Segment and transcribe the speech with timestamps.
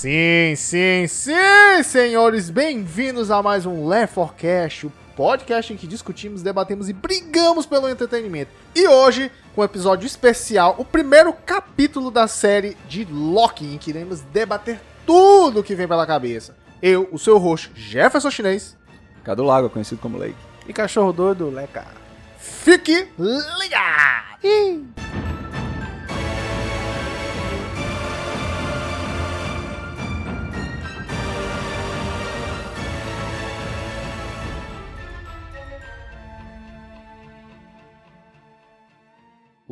[0.00, 5.86] Sim, sim, sim, senhores, bem-vindos a mais um Left 4 Cash, o podcast em que
[5.86, 8.50] discutimos, debatemos e brigamos pelo entretenimento.
[8.74, 13.90] E hoje, com um episódio especial, o primeiro capítulo da série de Loki, em que
[13.90, 16.56] iremos debater tudo que vem pela cabeça.
[16.80, 18.78] Eu, o seu host, Jefferson Chinês.
[19.22, 20.34] Cadu Lago, conhecido como Lake.
[20.66, 21.84] E cachorro doido, Leca.
[22.38, 25.09] Fique ligado!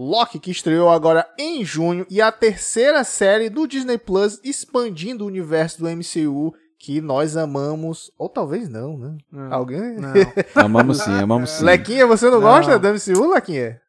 [0.02, 5.26] Loki, que estreou agora em junho, e a terceira série do Disney Plus expandindo o
[5.26, 9.16] universo do MCU que nós amamos, ou talvez não, né?
[9.32, 9.52] Não.
[9.52, 9.96] Alguém?
[9.96, 10.12] Não.
[10.54, 11.64] Amamos sim, amamos sim.
[11.64, 12.40] Lequinha, você não, Não.
[12.42, 13.80] gosta do MCU, Lequinha?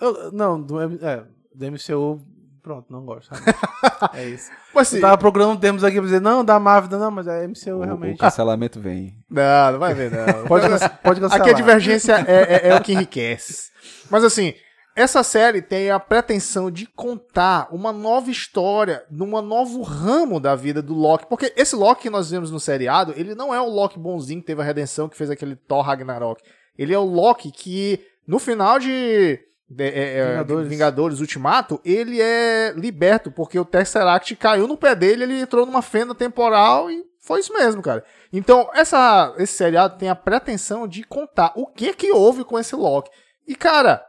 [0.00, 2.20] Eu- não, do, é, do MCU,
[2.60, 3.30] pronto, não gosto.
[4.12, 4.50] é isso.
[4.74, 7.46] Mas assim, Eu tava procurando termos aqui pra dizer, não, da Marvel, não, mas é
[7.46, 8.18] MCU O, o realmente.
[8.18, 9.14] cancelamento vem.
[9.30, 10.46] não, não vai ver, não.
[10.48, 10.66] Pode,
[11.04, 11.40] pode cancelar.
[11.40, 13.70] Aqui a divergência é, é- é o que enriquece.
[14.10, 14.54] Mas assim,
[14.96, 20.80] essa série tem a pretensão de contar uma nova história, num novo ramo da vida
[20.80, 21.26] do Loki.
[21.26, 24.46] Porque esse Loki que nós vemos no seriado, ele não é o Loki bonzinho que
[24.46, 26.42] teve a redenção, que fez aquele Thor Ragnarok.
[26.78, 29.40] Ele é o Loki que, no final de.
[29.68, 30.68] de- é, é, Vingadores.
[30.68, 35.82] Vingadores Ultimato, ele é liberto, porque o Tesseract caiu no pé dele, ele entrou numa
[35.82, 38.04] fenda temporal e foi isso mesmo, cara.
[38.32, 42.76] Então, essa, esse seriado tem a pretensão de contar o que que houve com esse
[42.76, 43.10] Loki.
[43.48, 44.04] E, cara,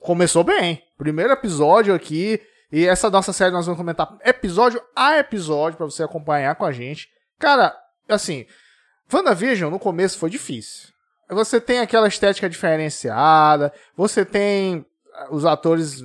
[0.00, 0.82] começou bem.
[0.96, 2.40] Primeiro episódio aqui.
[2.70, 6.72] E essa nossa série nós vamos comentar episódio a episódio pra você acompanhar com a
[6.72, 7.08] gente.
[7.38, 7.76] Cara,
[8.08, 8.46] assim,
[9.12, 10.88] WandaVision no começo foi difícil.
[11.28, 16.02] Você tem aquela estética diferenciada, você tem ah, os atores,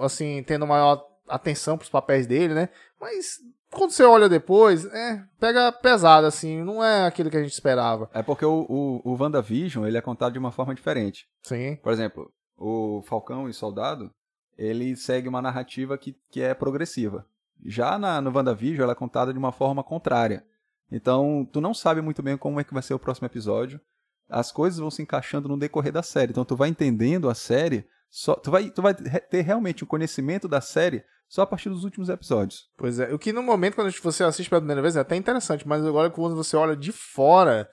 [0.00, 2.68] assim, tendo maior atenção pros papéis dele, né?
[3.00, 3.38] Mas
[3.70, 8.08] quando você olha depois, é, pega pesado, assim, não é aquilo que a gente esperava.
[8.14, 11.26] É porque o, o, o WandaVision, ele é contado de uma forma diferente.
[11.42, 11.76] Sim.
[11.76, 12.30] Por exemplo,
[12.62, 14.10] o Falcão e Soldado,
[14.56, 17.26] ele segue uma narrativa que, que é progressiva.
[17.64, 20.44] Já na, no WandaVision, ela é contada de uma forma contrária.
[20.90, 23.80] Então, tu não sabe muito bem como é que vai ser o próximo episódio.
[24.28, 26.30] As coisas vão se encaixando no decorrer da série.
[26.30, 30.46] Então, tu vai entendendo a série, só, tu, vai, tu vai ter realmente o conhecimento
[30.46, 32.70] da série só a partir dos últimos episódios.
[32.76, 35.66] Pois é, o que no momento quando você assiste pela primeira vez é até interessante,
[35.66, 37.68] mas agora quando você olha de fora,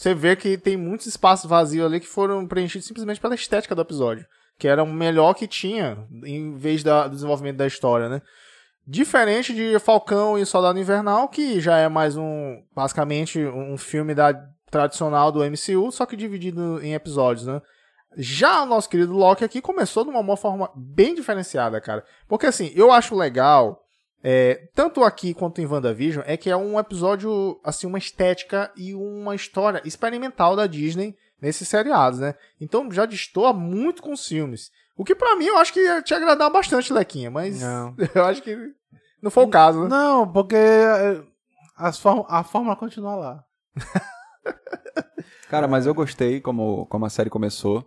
[0.00, 3.82] você vê que tem muitos espaços vazios ali que foram preenchidos simplesmente pela estética do
[3.82, 4.24] episódio,
[4.58, 8.22] que era o melhor que tinha em vez da- do desenvolvimento da história, né?
[8.86, 14.32] Diferente de Falcão e Soldado Invernal, que já é mais um, basicamente, um filme da
[14.70, 17.60] tradicional do MCU, só que dividido em episódios, né?
[18.16, 22.02] Já o nosso querido Loki aqui começou de uma forma bem diferenciada, cara.
[22.26, 23.78] Porque assim, eu acho legal
[24.22, 28.94] é, tanto aqui quanto em WandaVision, é que é um episódio, assim, uma estética e
[28.94, 32.34] uma história experimental da Disney nesses seriados, né?
[32.60, 34.70] Então já destoa muito com os filmes.
[34.96, 37.94] O que pra mim eu acho que ia te agradar bastante, Lequinha, mas Não.
[38.14, 38.56] eu acho que
[39.22, 39.88] não foi o caso, né?
[39.88, 41.22] Não, porque é,
[41.76, 43.44] as form a fórmula continua lá.
[45.48, 47.84] Cara, mas eu gostei como, como a série começou.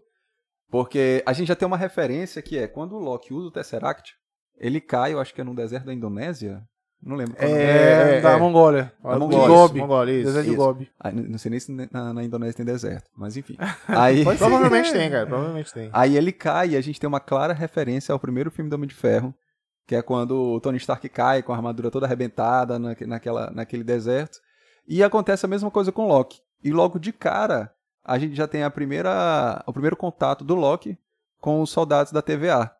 [0.69, 4.15] Porque a gente já tem uma referência que é quando o Loki usa o Tesseract,
[4.57, 6.63] ele cai, eu acho que é no deserto da Indonésia.
[7.05, 7.35] Não lembro.
[7.35, 7.53] qual é.
[7.53, 8.37] É, é, da é.
[8.37, 8.93] Mongólia.
[9.03, 9.79] Mongólia, Gobi.
[9.79, 10.31] Mongólia, isso.
[10.31, 10.55] Desenho de.
[10.55, 10.91] Gobi.
[10.97, 13.57] Ah, não sei nem se na, na Indonésia tem deserto, mas enfim.
[13.87, 14.45] Aí, Pode ser.
[14.45, 15.89] Provavelmente tem, cara, provavelmente tem.
[15.91, 18.87] aí ele cai e a gente tem uma clara referência ao primeiro filme do Homem
[18.87, 19.35] de Ferro,
[19.85, 23.83] que é quando o Tony Stark cai com a armadura toda arrebentada naque- naquela, naquele
[23.83, 24.39] deserto.
[24.87, 26.39] E acontece a mesma coisa com o Loki.
[26.63, 27.69] E logo de cara,
[28.01, 30.97] a gente já tem a primeira, o primeiro contato do Loki
[31.41, 32.71] com os soldados da TVA.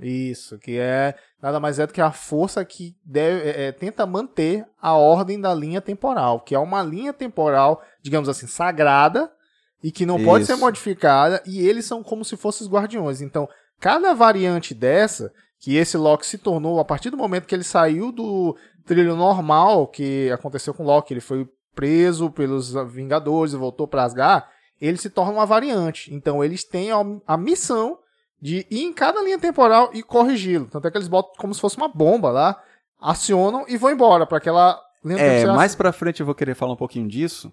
[0.00, 4.04] Isso, que é nada mais é do que a força que deve, é, é, tenta
[4.04, 9.30] manter a ordem da linha temporal, que é uma linha temporal, digamos assim, sagrada
[9.82, 10.52] e que não pode Isso.
[10.52, 13.20] ser modificada, e eles são como se fossem os guardiões.
[13.20, 13.48] Então,
[13.78, 15.30] cada variante dessa,
[15.60, 19.86] que esse Loki se tornou a partir do momento que ele saiu do trilho normal
[19.86, 24.46] que aconteceu com o Loki, ele foi preso pelos Vingadores e voltou para Asgard,
[24.80, 26.12] ele se torna uma variante.
[26.12, 27.98] Então, eles têm a, a missão
[28.44, 30.66] de ir em cada linha temporal e corrigi-lo.
[30.66, 32.62] Tanto é que eles botam como se fosse uma bomba lá,
[33.00, 35.56] acionam e vão embora para aquela linha É, temporal.
[35.56, 37.50] mais pra frente eu vou querer falar um pouquinho disso.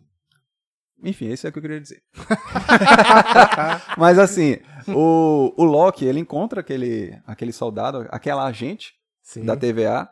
[1.02, 2.04] Enfim, esse é o que eu queria dizer.
[3.98, 4.58] Mas assim,
[4.88, 9.46] o, o Loki, ele encontra aquele, aquele soldado, aquela agente Sim.
[9.46, 10.10] da TVA,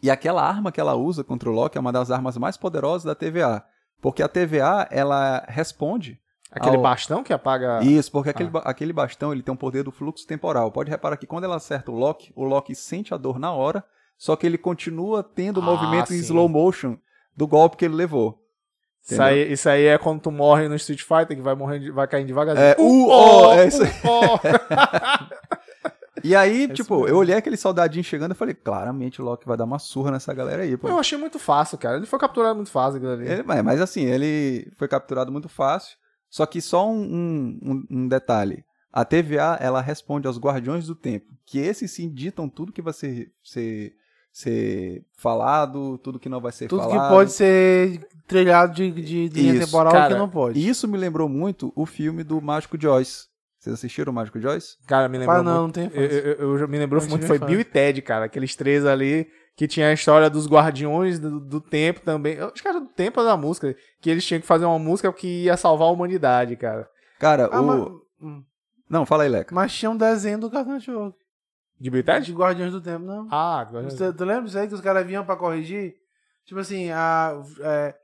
[0.00, 3.04] e aquela arma que ela usa contra o Loki é uma das armas mais poderosas
[3.04, 3.64] da TVA.
[4.00, 6.20] Porque a TVA, ela responde
[6.54, 7.80] Aquele ao- bastão que apaga.
[7.82, 8.52] Isso, porque aquele, Ah.
[8.52, 10.70] ba- aquele bastão ele tem um poder do fluxo temporal.
[10.70, 13.84] Pode reparar que quando ela acerta o Loki, o Loki sente a dor na hora,
[14.16, 16.22] só que ele continua tendo o Ah, movimento em sim.
[16.22, 16.96] slow motion
[17.36, 18.40] do golpe que ele levou.
[19.06, 22.06] Isso aí, isso aí é quando tu morre no Street Fighter, que vai morrendo, vai
[22.08, 22.66] caindo devagarzinho.
[22.66, 23.90] É, Uh, oh, é isso aí.
[26.22, 27.08] E aí, isso tipo, mesmo.
[27.08, 30.32] eu olhei aquele soldadinho chegando e falei, claramente o Loki vai dar uma surra nessa
[30.32, 30.88] galera aí, pô.
[30.88, 31.98] Eu achei muito fácil, cara.
[31.98, 33.28] Ele foi capturado muito fácil aquilo ali.
[33.30, 35.98] Ele- mas assim, ele foi capturado muito fácil.
[36.34, 37.00] Só que só um,
[37.62, 38.64] um- um- detalhe.
[38.92, 41.26] A TVA, ela responde aos Guardiões do Tempo.
[41.46, 43.92] Que esses sim ditam tudo que vai ser, ser,
[44.32, 47.02] ser falado, tudo que não vai ser Tudo falado.
[47.08, 50.12] que pode ser trilhado de, de, de linha temporal cara.
[50.12, 50.58] que não pode.
[50.58, 53.26] E isso me lembrou muito o filme do Mágico Joyce.
[53.60, 54.76] Vocês assistiram o Mágico Joyce?
[54.88, 55.78] Cara, me lembrou Ah, não, muito.
[55.80, 57.38] não tem eu, eu, eu- eu me lembrou Não muito, foi.
[57.38, 58.24] Bill e Ted, cara.
[58.24, 62.34] Aqueles três ali que tinha a história dos guardiões do, do tempo também.
[62.34, 63.74] Eu Acho que era do tempo da música.
[64.00, 66.88] Que eles tinham que fazer uma música que ia salvar a humanidade, cara.
[67.18, 67.64] Cara, Ah, o...
[67.64, 67.80] mas,
[68.20, 68.42] hum.
[68.88, 69.54] Não, fala aí, Leca.
[69.54, 71.16] mas tinha um desenho do Cartoon Network.
[71.80, 72.32] De Bill e De?
[72.32, 73.26] Guardiões do Tempo, não.
[73.30, 73.90] Ah, agora.
[73.90, 75.94] Você, tu lembra disso aí que os caras vinham pra corrigir?
[76.46, 77.40] Tipo assim, a.
[77.60, 77.94] É,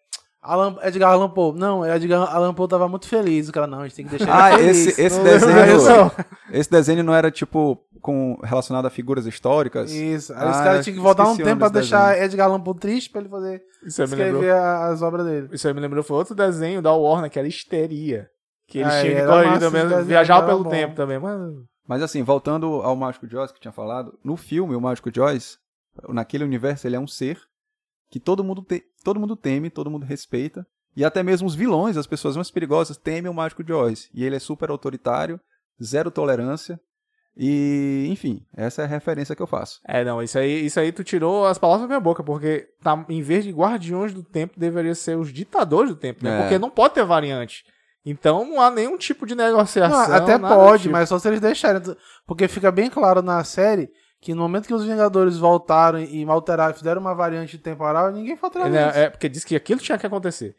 [0.43, 1.55] Alan, Edgar Allan Poe.
[1.57, 3.49] Não, Edgar Allan Poe tava muito feliz.
[3.49, 4.87] O cara, não, a gente tem que deixar Ah, ele feliz.
[4.87, 6.13] esse, esse Não desenho.
[6.51, 9.91] Esse desenho não era, tipo, com, relacionado a figuras históricas?
[9.93, 10.33] Isso.
[10.33, 13.11] Aí Ah, os caras tinham que voltar um tempo pra deixar Edgar Allan Poe triste
[13.11, 14.27] pra ele poder Isso lembrou.
[14.27, 15.49] escrever a- as obras dele.
[15.53, 18.29] Isso aí me lembrou, foi outro desenho da Warner, que era Histeria.
[18.67, 20.71] Que eles Ah, tinham que também, esse desenho, viajar pelo bom.
[20.71, 21.19] tempo também.
[21.19, 21.41] Mas
[21.89, 25.59] Mas assim, voltando ao Mágico Joyce que tinha falado, no filme, o Mágico Joyce,
[26.09, 27.41] naquele universo, ele é um ser
[28.09, 30.65] que todo mundo, te- todo mundo teme, todo mundo respeita,
[30.97, 34.09] e até mesmo os vilões, as pessoas mais perigosas, temem o Mágico Joyce.
[34.15, 35.41] E ele é super autoritário,
[35.83, 36.79] zero tolerância,
[37.43, 39.81] e, enfim, essa é a referência que eu faço.
[39.89, 43.03] É, não, isso aí, isso aí tu tirou as palavras da minha boca, porque tá,
[43.09, 46.37] em vez de guardiões do tempo, deveria ser os ditadores do tempo, né?
[46.37, 46.43] É.
[46.43, 47.65] Porque não pode ter variante.
[48.05, 50.07] Então não há nenhum tipo de negociação.
[50.07, 50.93] Não, até nada pode, tipo.
[50.93, 51.81] mas só se eles deixarem.
[52.27, 53.91] Porque fica bem claro na série
[54.21, 58.51] que no momento que os Vingadores voltaram e alteraram, fizeram uma variante temporal, ninguém foi
[58.51, 60.55] atrás é, é, porque diz que aquilo tinha que acontecer.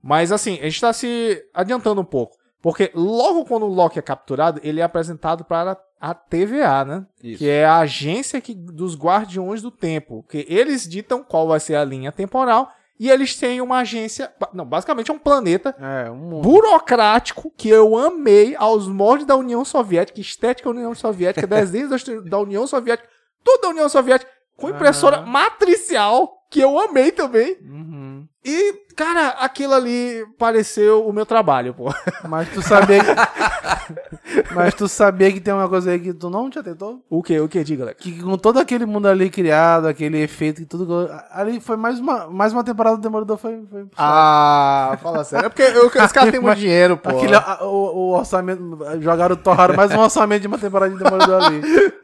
[0.00, 2.36] Mas assim, a gente tá se adiantando um pouco.
[2.62, 7.06] Porque logo quando o Loki é capturado, ele é apresentado para a TVA, né?
[7.22, 7.38] Isso.
[7.38, 10.24] Que é a agência que, dos Guardiões do Tempo.
[10.28, 12.72] Que eles ditam qual vai ser a linha temporal.
[12.98, 14.32] E eles têm uma agência.
[14.52, 19.64] Não, basicamente é um planeta É, um burocrático que eu amei aos moldes da União
[19.64, 23.08] Soviética, estética da União Soviética, desenhos da- da União Soviética,
[23.44, 25.26] tudo da União Soviética, com impressora Aham.
[25.26, 27.56] matricial, que eu amei também.
[27.62, 28.11] Uhum.
[28.44, 31.94] E, cara, aquilo ali pareceu o meu trabalho, pô.
[32.28, 33.10] Mas tu sabia que...
[34.54, 37.04] Mas tu sabia que tem uma coisa aí que tu não te atentou?
[37.08, 38.02] O que, o que, diga, Alex?
[38.02, 41.08] Que com todo aquele mundo ali criado, aquele efeito e tudo.
[41.30, 43.36] Ali foi mais uma, mais uma temporada do Demolidor.
[43.36, 45.46] Foi, foi Ah, fala sério.
[45.46, 47.10] É porque eu- os caras têm muito dinheiro, pô.
[47.10, 48.78] Aquele, o, o orçamento.
[49.00, 51.60] Jogaram, torraram mais um orçamento de uma temporada de Demolidor ali.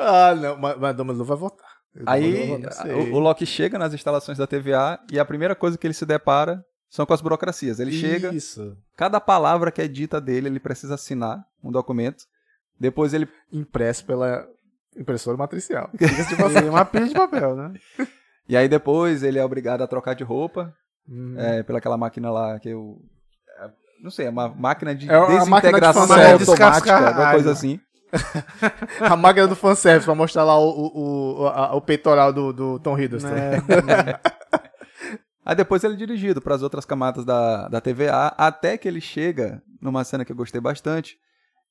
[0.00, 1.36] Ah, não, mas, mas Dumbledore vai
[2.06, 2.50] Aí
[3.10, 6.06] o, o Loki chega nas instalações da TVA e a primeira coisa que ele se
[6.06, 7.80] depara são com as burocracias.
[7.80, 8.76] Ele chega, Isso.
[8.96, 12.24] cada palavra que é dita dele, ele precisa assinar um documento.
[12.78, 14.46] Depois ele Impresso pela
[14.96, 15.90] impressora matricial.
[16.38, 16.66] Passagem.
[16.66, 17.72] E uma pilha de papel, né?
[18.48, 20.74] E aí depois ele é obrigado a trocar de roupa,
[21.10, 21.34] Hum.
[21.38, 23.00] é, pela aquela máquina lá que eu...
[23.60, 23.70] é,
[24.02, 27.80] Não sei, é uma máquina de É uma máquina de desintegração automática, alguma coisa assim.
[29.00, 32.78] A máquina do fanservice pra mostrar lá o, o, o, a- o peitoral do, do
[32.78, 33.28] Tom Hiddleston.
[33.30, 33.62] Né?
[35.44, 39.00] Aí depois ele é dirigido para as outras camadas da, da TVA, até que ele
[39.00, 41.16] chega numa cena que eu gostei bastante,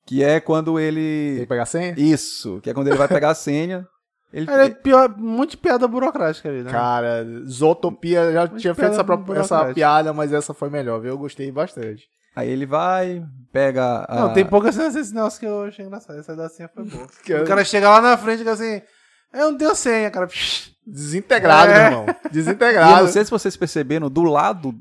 [0.06, 1.36] que é quando Tem ele...
[1.40, 1.94] que pegar a senha?
[1.96, 3.86] Isso, que é quando ele vai pegar a senha.
[4.32, 6.70] Ele, Era pior, muito piada burocrática ali, né?
[6.70, 11.12] Cara, Zootopia já Mas tinha feito essa, essa piada, mas essa foi melhor, viu?
[11.12, 12.08] Eu gostei bastante.
[12.38, 14.20] Aí ele vai, pega a...
[14.20, 16.18] Não, tem poucas cenas desse negócio que eu achei engraçado.
[16.18, 17.06] Essa da senha foi boa.
[17.24, 18.80] Que O cara chega lá na frente e fica assim.
[19.34, 20.28] Eu não tenho senha, cara.
[20.86, 21.74] Desintegrado, É.
[21.74, 22.06] meu irmão.
[22.26, 23.04] E Desintegrado.
[23.04, 24.72] não sei se vocês perceberam, do lado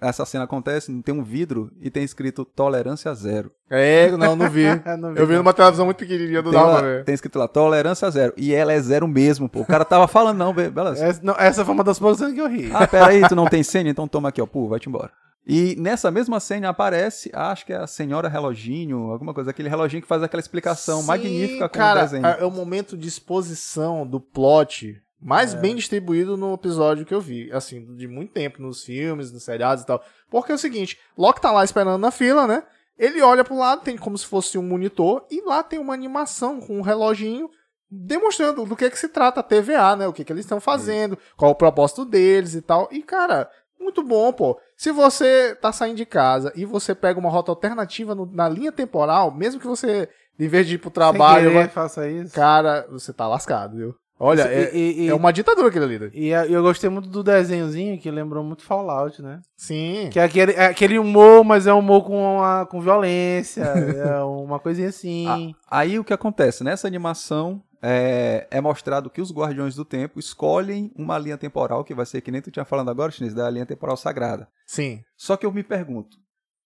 [0.00, 3.52] essa cena acontece, tem um vidro e tem escrito tolerância zero.
[3.70, 4.64] É, não, não vi.
[4.98, 5.42] Não vi, Eu vi não.
[5.42, 7.04] numa televisão muito pequenininha do lá- velho.
[7.04, 8.32] tem escrito lá, tolerância zero.
[8.36, 9.60] E ela é zero mesmo, pô.
[9.60, 11.04] O cara tava falando, não, be- beleza.
[11.04, 12.70] Essa, não, essa foi uma das poucas cenas que eu ri.
[12.74, 13.88] Ah, peraí, tu não tem senha?
[13.90, 14.46] Então toma aqui, ó.
[14.46, 15.10] Pô, vai-te embora.
[15.46, 20.00] E nessa mesma cena aparece, acho que é a senhora reloginho, alguma coisa, aquele reloginho
[20.00, 22.26] que faz aquela explicação Sim, magnífica com cara, o desenho.
[22.26, 27.50] É o momento de exposição do plot mais bem distribuído no episódio que eu vi.
[27.50, 30.02] Assim, de muito tempo, nos filmes, nos seriados e tal.
[30.30, 32.62] Porque é o seguinte, Loki tá lá esperando na fila, né?
[32.98, 36.60] Ele olha pro lado, tem como se fosse um monitor, e lá tem uma animação
[36.60, 37.50] com um reloginho
[37.90, 40.06] demonstrando do que que se trata a TVA, né?
[40.06, 42.88] O que que eles estão fazendo, qual o propósito deles e tal.
[42.92, 44.60] E, cara, muito bom, pô.
[44.76, 48.72] Se você tá saindo de casa e você pega uma rota alternativa no- na linha
[48.72, 52.34] temporal, mesmo que você, em vez de ir pro trabalho, querer, vai- faça isso.
[52.34, 53.94] cara, você tá lascado, viu?
[54.18, 55.98] Olha, é, e- e- é uma ditadura aquele ali.
[55.98, 56.10] né?
[56.14, 59.40] E a- eu gostei muito do desenhozinho, que lembrou muito Fallout, né?
[59.56, 60.08] Sim.
[60.12, 63.62] Que é aquele, é aquele humor, mas é um humor com, a, com violência,
[64.20, 65.52] é uma coisinha assim.
[65.68, 66.62] Aí o que acontece?
[66.62, 71.94] Nessa animação é, é mostrado que os Guardiões do Tempo escolhem uma linha temporal, que
[71.94, 74.48] vai ser que nem tu tinha falando agora, Chinês, da linha temporal sagrada.
[74.66, 75.02] Sim.
[75.16, 76.16] Só que eu me pergunto,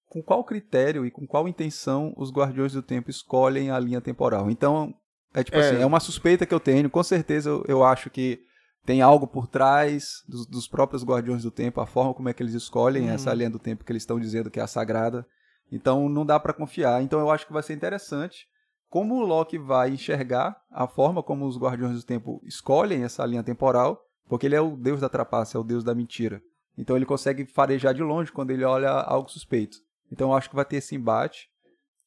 [0.09, 4.49] com qual critério e com qual intenção os Guardiões do Tempo escolhem a linha temporal?
[4.51, 4.95] Então,
[5.35, 5.61] é tipo É.
[5.69, 8.41] assim, é uma suspeita que eu tenho, com certeza eu, eu acho que
[8.87, 12.43] tem algo por trás dos, dos próprios Guardiões do Tempo, a forma como é que
[12.43, 13.11] eles escolhem Uhum.
[13.15, 15.27] essa linha do tempo que eles estão dizendo que é a sagrada.
[15.71, 17.03] Então não dá pra confiar.
[17.03, 18.47] Então eu acho que vai ser interessante
[18.89, 23.43] como o Loki vai enxergar a forma como os Guardiões do Tempo escolhem essa linha
[23.43, 26.41] temporal, porque ele é o deus da trapaça, é o deus da mentira.
[26.77, 29.79] Então ele consegue farejar de longe quando ele olha algo suspeito.
[30.11, 31.49] Então eu acho que vai ter esse embate.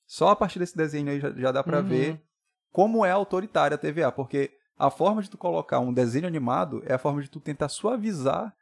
[0.08, 1.84] Só a partir desse desenho aí já, já dá pra Uhum.
[1.88, 2.22] ver
[2.72, 6.94] como é autoritária a TVA, porque a forma de tu colocar um desenho animado é
[6.94, 8.54] a forma de tu tentar suavizar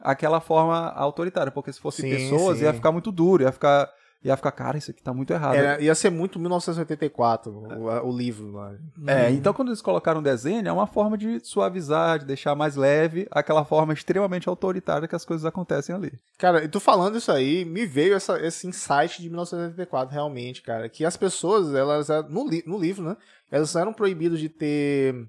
[0.00, 2.64] aquela forma autoritária, porque se fosse Sim, pessoas sim.
[2.64, 3.90] ia ficar muito duro, ia ficar
[4.24, 5.54] ia ficar, cara, isso aqui tá muito errado.
[5.54, 8.74] Era- ia ser muito 1984, o, o livro lá.
[9.06, 12.76] É, então quando eles colocaram o desenho, é uma forma de suavizar, de deixar mais
[12.76, 16.12] leve aquela forma extremamente autoritária que as coisas acontecem ali.
[16.38, 20.88] Cara, e tu falando isso aí, me veio essa, esse insight de 1984, realmente, cara.
[20.88, 23.16] Que as pessoas, elas, eram- no, li- no livro, né?
[23.50, 25.28] Elas eram proibidas de ter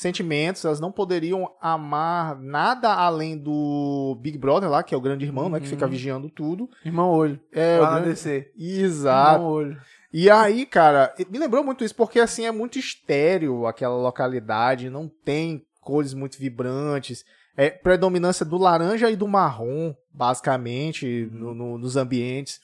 [0.00, 5.24] sentimentos, elas não poderiam amar nada além do Big Brother lá, que é o grande
[5.24, 5.58] irmão, né?
[5.58, 6.70] Que fica vigiando tudo.
[6.84, 7.40] Irmão Olho.
[7.52, 8.10] É, lá o grande...
[8.10, 8.52] DC.
[8.56, 9.34] Exato.
[9.40, 9.80] Irmão Olho.
[10.12, 15.08] E aí, cara, me lembrou muito isso, porque assim é muito estéreo aquela localidade, não
[15.08, 17.24] tem cores muito vibrantes.
[17.56, 22.60] É predominância do laranja e do marrom, basicamente, no- no- nos ambientes.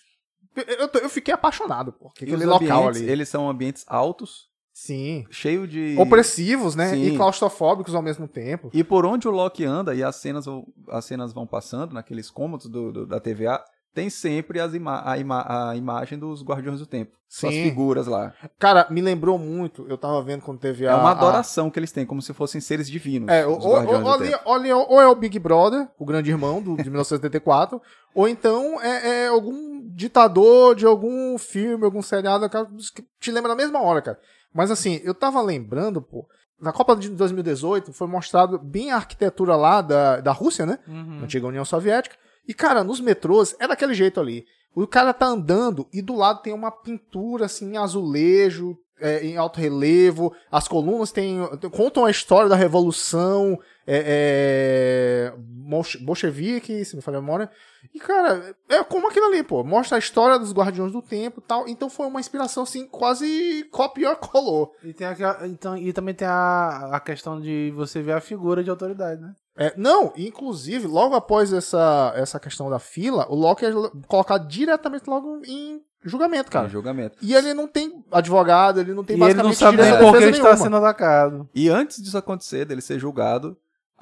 [0.55, 3.11] Eu, eu, fiquei apaixonado por aquele local ambientes, ali.
[3.11, 5.25] eles são ambientes altos, Sim.
[5.31, 6.91] cheio de Opressivos, né?
[6.91, 7.03] Sim.
[7.05, 8.71] E claustrofóbicos ao mesmo tempo.
[8.75, 12.29] E por onde o Loki anda e as cenas, vão- as cenas vão passando naqueles
[12.29, 13.63] cômodos do, do- da TVA,
[13.95, 17.17] tem sempre as ima a, ima a imagem dos Guardiões do Tempo.
[17.29, 17.51] Sim.
[17.51, 18.33] figuras lá.
[18.61, 20.93] Cara, me lembrou muito, eu tava vendo quando teve a.
[20.93, 23.29] É uma a- adoração que eles têm, como se fossem seres divinos.
[23.29, 23.77] É, ou, ou,
[24.09, 27.81] ali, ali- ou é o Big Brother, o grande irmão do, de 1984,
[28.15, 32.49] ou então é, é algum ditador de algum filme, algum seriado
[32.95, 34.19] que te lembra na mesma hora, cara.
[34.55, 36.27] Mas assim, eu tava lembrando, pô,
[36.61, 40.79] na Copa de 2018 foi mostrado bem a arquitetura lá da, da Rússia, né?
[40.87, 41.21] Uhum.
[41.25, 42.17] Antiga União Soviética.
[42.47, 44.45] E, cara, nos metrôs é daquele jeito ali.
[44.75, 49.37] O cara tá andando e do lado tem uma pintura, assim, em azulejo, é, em
[49.37, 50.33] alto relevo.
[50.51, 51.39] As colunas têm,
[51.73, 57.51] contam a história da Revolução é, é, bolche- bolchevique, se me falha a memória.
[57.95, 59.63] E, cara, é como aquilo ali, pô.
[59.63, 61.69] Mostra a história dos Guardiões do Tempo e tal.
[61.69, 64.75] Então foi uma inspiração, assim, quase copiou e colou.
[64.83, 68.65] E, tem aquela, então, e também tem a, a questão de você ver a figura
[68.65, 69.35] de autoridade, né?
[69.57, 73.71] É, não, inclusive, logo após essa, essa questão da fila, o Loki é
[74.09, 76.67] colocado diretamente logo em julgamento, cara.
[76.67, 77.17] Em julgamento.
[77.23, 80.09] E ele não tem advogado, ele não tem e ele basicamente não sabe nem por
[80.17, 81.49] a que ele está sendo atacado.
[81.55, 83.57] E antes disso acontecer, dele ser julgado,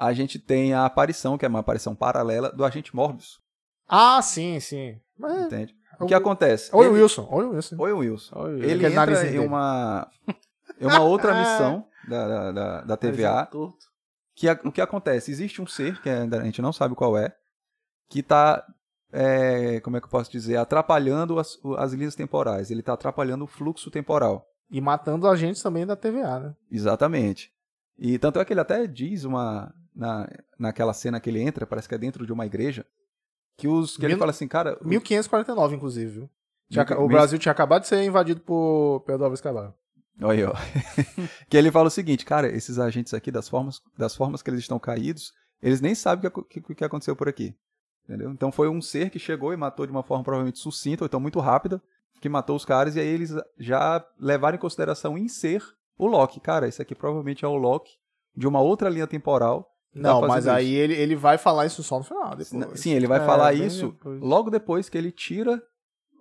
[0.05, 3.39] a gente tem a aparição, que é uma aparição paralela, do agente Morbius.
[3.87, 4.99] Ah, sim, sim.
[5.17, 5.75] Mas, Entende?
[5.99, 6.69] o- O que acontece?
[6.75, 7.27] Oi, Ele- Wilson.
[7.31, 7.75] Oi, Wilson.
[7.79, 8.39] Oi, Wilson.
[8.39, 9.39] Oi, Ele Aquele entra em dele.
[9.39, 10.07] uma,
[10.79, 13.47] em uma outra missão da, da, da, da TVA.
[14.35, 15.31] que a- o que acontece?
[15.31, 17.33] Existe um ser, que a gente não sabe qual é,
[18.09, 18.65] que está,
[19.83, 22.71] como é que eu posso dizer, atrapalhando as, as linhas temporais.
[22.71, 24.45] Ele está atrapalhando o fluxo temporal.
[24.71, 26.55] E matando agentes também da TVA, né?
[26.71, 27.51] Exatamente.
[27.97, 31.87] E tanto é que ele até diz uma na, naquela cena que ele entra, parece
[31.87, 32.85] que é dentro de uma igreja,
[33.57, 36.29] que os que ele Mil- fala assim, cara, o- 1549, inclusive, viu?
[36.69, 39.77] Tinha Mil- o mil- Brasil tinha acabado de ser invadido por Pedro Álvares Cabral.
[40.21, 40.53] Olha aí, ó.
[41.49, 44.59] que ele fala o seguinte, cara, esses agentes aqui, das formas, das formas que eles
[44.61, 47.55] estão caídos, eles nem sabem o que, que, que aconteceu por aqui.
[48.05, 48.31] Entendeu?
[48.31, 51.19] Então foi um ser que chegou e matou de uma forma provavelmente sucinta, ou então
[51.19, 51.81] muito rápida,
[52.19, 55.63] que matou os caras, e aí eles já levaram em consideração em ser
[55.97, 56.39] o Loki.
[56.39, 57.93] Cara, esse aqui provavelmente é o Loki
[58.35, 59.72] de uma outra linha temporal.
[59.93, 60.53] Tá Não, mas isso.
[60.53, 62.35] aí ele, ele vai falar isso só no final.
[62.35, 62.79] Depois.
[62.79, 64.21] Sim, ele vai É, falar isso depois.
[64.21, 65.61] logo depois que ele tira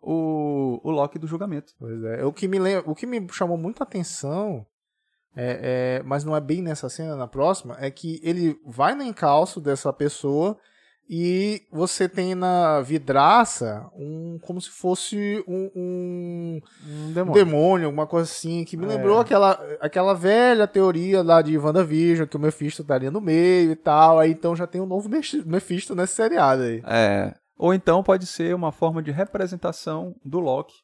[0.03, 1.73] o, o Loki do julgamento.
[1.79, 2.25] Pois é.
[2.25, 4.67] O que me, lem- o que me chamou muita atenção,
[5.37, 9.03] é, é- mas não é bem nessa cena, na próxima, é que ele vai no
[9.03, 10.59] encalço dessa pessoa
[11.09, 17.45] e você tem na vidraça um como se fosse um, um Um demônio.
[17.45, 17.87] demônio.
[17.87, 18.89] alguma coisa assim, que me É.
[18.89, 23.77] lembrou aquela, aquela velha teoria lá de WandaVision, que o Mephisto estaria no meio e
[23.77, 25.09] tal, aí então já tem um novo
[25.45, 26.83] Mephisto nesse seriado aí.
[26.87, 30.75] É, ou então pode ser uma forma de representação do Loki.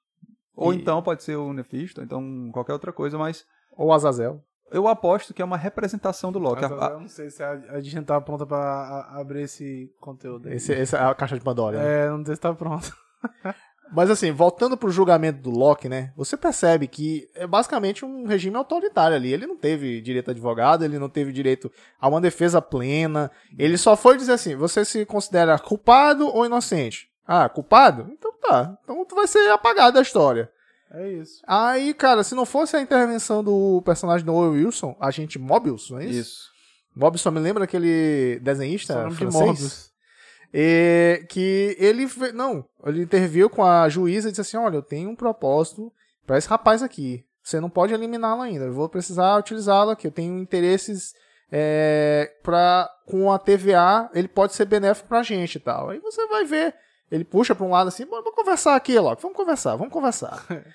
[0.55, 3.45] Ou E- então pode ser o Nefisto, ou então qualquer outra coisa, mas
[3.77, 4.43] Ou Azazel.
[4.71, 6.63] Eu aposto que é uma representação do Loki.
[6.63, 9.43] Mas A- a- eu não sei se a, a gente tá pronta pra a- abrir
[9.43, 10.55] esse conteúdo aí.
[10.57, 11.79] Esse, essa é a caixa de Pandora.
[11.79, 12.07] né?
[12.07, 12.93] É, não sei se tá pronto.
[13.91, 16.13] Mas assim, voltando pro julgamento do Locke, né?
[16.15, 19.33] Você percebe que é basicamente um regime autoritário ali.
[19.33, 23.31] Ele não teve direito a advogado, ele não teve direito a uma defesa plena.
[23.59, 27.09] Ele só foi dizer assim: você se considera culpado ou inocente?
[27.27, 28.09] Ah, culpado?
[28.13, 28.77] Então tá.
[28.85, 30.51] Então tu vai ser apagado da história.
[30.91, 31.43] É isso.
[31.47, 35.99] Aí, cara, se não fosse a intervenção do personagem do Owen Wilson, agente Mobius, não
[35.99, 36.19] é isso?
[36.19, 36.51] Isso.
[36.97, 39.91] Mobius só me lembra aquele desenhista francês?
[40.53, 45.11] E que ele não, ele interviu com a juíza e disse assim: "Olha, eu tenho
[45.11, 45.93] um propósito
[46.27, 47.25] para esse rapaz aqui.
[47.43, 48.65] Você não pode eliminá-lo ainda.
[48.67, 50.07] Eu vou precisar utilizá-lo aqui.
[50.07, 51.15] Eu tenho interesses
[51.51, 55.91] é, para com a TVA, ele pode ser benéfico pra gente e tal.
[55.91, 56.75] Aí você vai ver,
[57.11, 59.23] ele puxa para um lado assim, "Bora, vamos conversar aqui, Loki.
[59.23, 60.45] Vamos conversar, vamos conversar.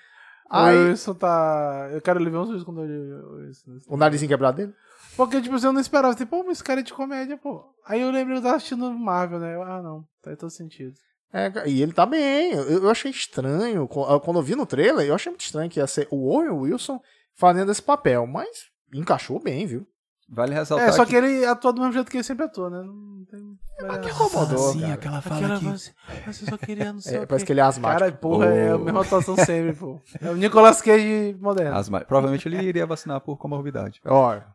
[0.50, 0.78] Aí...
[0.88, 1.90] Aí Isso tá.
[1.92, 3.66] Eu quero ele ver uns vídeos quando eu isso.
[3.88, 4.74] o narizinho quebrado dele.
[5.16, 6.16] Porque, tipo, assim, eu não esperava.
[6.16, 7.64] Tipo, pô, mas esse cara é de comédia, pô.
[7.86, 9.56] Aí eu lembrei que eu tava assistindo Marvel, né?
[9.56, 10.04] Eu, ah, não.
[10.24, 10.94] Faz todo sentido.
[11.32, 12.54] É, e ele tá bem.
[12.54, 13.88] Eu, eu achei estranho.
[13.88, 16.50] co- Quando eu vi no trailer, eu achei muito estranho que ia ser o Owen
[16.52, 17.00] Wilson
[17.36, 18.26] fazendo esse papel.
[18.28, 18.48] Mas
[18.94, 19.88] encaixou bem, viu?
[20.30, 22.82] Vale ressaltar É, só que ele atua do mesmo jeito que ele sempre atua, né?
[22.84, 23.53] Não tem.
[24.02, 24.94] Que incomodou, Sim, cara.
[24.94, 25.66] aquela fala Aquela que...
[25.66, 25.94] voz,
[26.26, 28.00] mas eu só queria não sei É, o parece que ele é asmático.
[28.00, 28.80] Cara, porra, é a Oh.
[28.80, 30.00] mesma atuação sempre, pô.
[30.22, 31.76] É o Nicolas Cage moderno.
[31.78, 32.02] Asma...
[32.02, 34.00] Provavelmente ele iria vacinar por comorbidade.
[34.06, 34.46] Olha.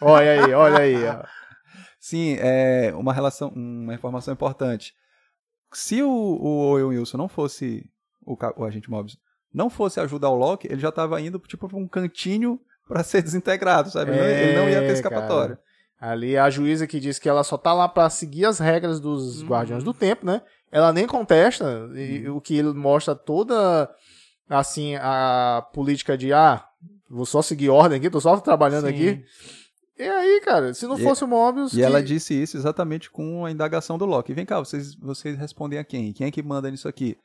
[0.00, 1.04] Olha aí, olha aí.
[1.06, 1.22] ó.
[1.98, 4.94] Sim, é uma relação, uma informação importante.
[5.72, 7.88] Se o, o Owen Wilson não fosse
[8.24, 9.18] o, o agente Mobius,
[9.52, 12.58] não fosse ajudar o Loki, ele já estava indo tipo para um cantinho
[12.88, 14.10] para ser desintegrado, sabe?
[14.12, 15.56] Ele não- ele não ia ter É, escapatória.
[15.56, 15.69] cara.
[16.00, 19.42] Ali a juíza que diz que ela só tá lá pra seguir as regras dos
[19.42, 19.48] Uhum.
[19.48, 20.40] Guardiões do Tempo, né?
[20.72, 23.90] Ela nem contesta, e o que ele mostra toda
[24.48, 26.64] assim a política de ah,
[27.08, 28.94] vou só seguir ordem aqui, tô só trabalhando Sim.
[28.94, 29.24] aqui.
[29.98, 31.72] E aí, cara, se não E- fosse o Mobius.
[31.72, 34.32] E que- ela disse isso exatamente com a indagação do Loki.
[34.32, 36.12] Vem cá, vocês, vocês respondem a quem?
[36.14, 37.18] Quem é que manda nisso aqui?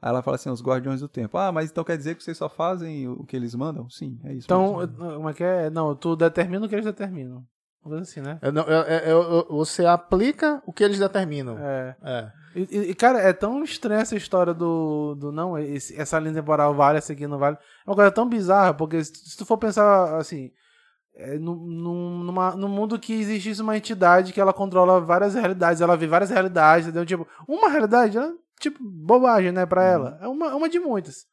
[0.00, 1.36] Aí ela fala assim, os Guardiões do Tempo.
[1.38, 3.88] Ah, mas então quer dizer que vocês só fazem o que eles mandam?
[3.90, 4.46] Sim, é isso.
[4.46, 5.70] Então, como é que é?
[5.70, 7.42] Não, tu determina o que eles determinam.
[8.00, 8.38] Assim, né?
[8.40, 11.58] É, não, é- é- é- você aplica o que eles determinam.
[11.58, 11.96] É.
[12.02, 12.32] É.
[12.54, 16.74] E, e- cara, é tão estranha essa história do, do não, esse- essa linha temporal
[16.74, 17.56] vale, essa aqui não vale.
[17.56, 20.50] É uma coisa tão bizarra, porque se, se tu for pensar assim,
[21.16, 25.80] é, num, num, numa, num mundo que existisse uma entidade que ela controla várias realidades,
[25.80, 27.04] ela vê várias realidades, entendeu?
[27.06, 30.18] Tipo, uma realidade, é, tipo, bobagem, né, pra ela.
[30.22, 31.26] É uma, uma de muitas.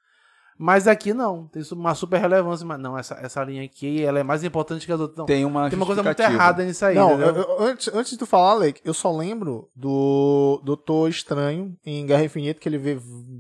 [0.62, 4.24] Mas aqui não, tem uma super relevância, mas não, essa, essa linha aqui, ela é
[4.24, 5.18] mais importante que as outras.
[5.18, 8.12] Não, tem, tem uma uma coisa muito errada nisso aí, Não, eu- eu- antes, antes
[8.12, 12.78] de tu falar, Lake, eu só lembro do Doutor Estranho em Guerra Infinita, que ele
[12.78, 13.00] vê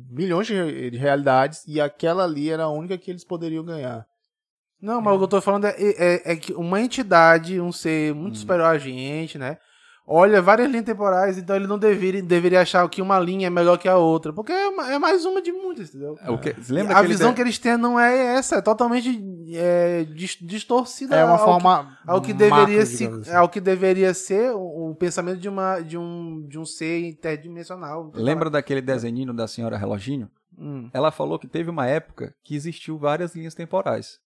[0.09, 4.05] milhões de, de realidades e aquela ali era a única que eles poderiam ganhar.
[4.81, 8.15] Não, mas o que eu tô falando é, é- é que uma entidade, um ser
[8.15, 8.39] muito Hum.
[8.39, 9.57] superior a gente, né?
[10.11, 13.77] Olha várias linhas temporais, então ele não deveria, deveria achar que uma linha é melhor
[13.77, 14.33] que a outra.
[14.33, 16.17] Porque é, uma- é mais uma de muitas, entendeu?
[16.19, 18.61] É, o que, E lembra a aquele visão que eles têm não é essa, é
[18.61, 21.15] totalmente é, dis- distorcida.
[21.15, 21.85] É uma ao forma.
[22.03, 23.31] Que, ao que macro, deveria se, assim.
[23.31, 28.11] ao que deveria ser o, o pensamento de, uma, de, um, de um ser interdimensional.
[28.15, 30.29] Lembra daquele desenhinho da senhora Reloginho?
[30.57, 30.89] Hum.
[30.93, 34.19] Ela falou que teve uma época que existiu várias linhas temporais.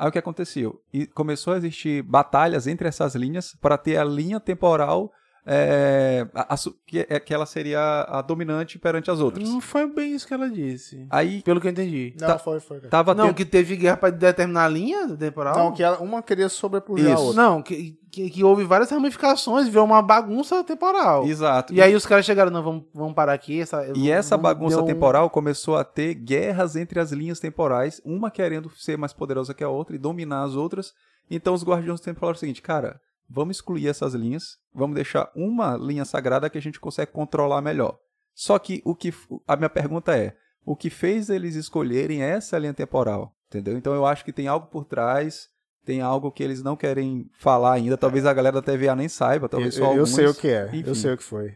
[0.00, 0.80] Aí o que aconteceu?
[0.94, 5.12] E começou a existir batalhas entre essas linhas para ter a linha temporal
[5.46, 9.48] é, a- a que, é- que ela seria a dominante perante as outras.
[9.48, 11.06] Não foi bem isso que ela disse.
[11.10, 12.14] Aí Pelo que eu entendi.
[12.20, 12.78] Não, tá- foi, foi.
[12.78, 12.90] cara.
[12.90, 15.56] tava Não, tendo- que teve guerra pra determinar a linha temporal?
[15.56, 17.42] Não, que ela, uma queria sobrepujar a outra.
[17.42, 21.26] Não, que, que, que houve várias ramificações, virou uma bagunça temporal.
[21.26, 21.72] Exato.
[21.72, 23.60] E aí os caras chegaram, não, vamos, vamos parar aqui.
[23.60, 28.30] Essa, E essa bagunça um- temporal começou a ter guerras entre as linhas temporais, uma
[28.30, 30.92] querendo ser mais poderosa que a outra e dominar as outras.
[31.30, 33.00] Então os Guardiões do Tempo falaram o seguinte, cara,
[33.30, 37.98] vamos excluir essas linhas, vamos deixar uma linha sagrada que a gente consegue controlar melhor.
[38.34, 39.12] Só que o que
[39.46, 43.76] a minha pergunta é, o que fez eles escolherem essa linha temporal, entendeu?
[43.76, 45.48] Então eu acho que tem algo por trás,
[45.84, 49.48] tem algo que eles não querem falar ainda, talvez a galera da TVA nem saiba,
[49.48, 50.14] talvez eu, só eu alguns.
[50.14, 50.66] sei o que é.
[50.68, 50.84] Enfim.
[50.86, 51.54] Eu sei o que foi.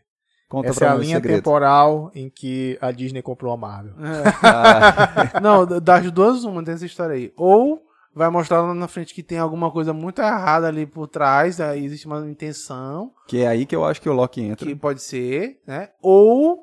[0.48, 1.36] Conta Essa pra é a linha segredo.
[1.38, 3.94] temporal em que a Disney comprou a Marvel.
[4.42, 7.32] Ah, Não, das duas, uma tem essa história aí.
[7.36, 7.83] Ou
[8.14, 11.84] vai mostrar lá na frente que tem alguma coisa muito errada ali por trás, aí
[11.84, 14.66] existe uma intenção, que é aí que eu acho que o Loki entra.
[14.66, 15.90] que pode ser, né?
[16.00, 16.62] Ou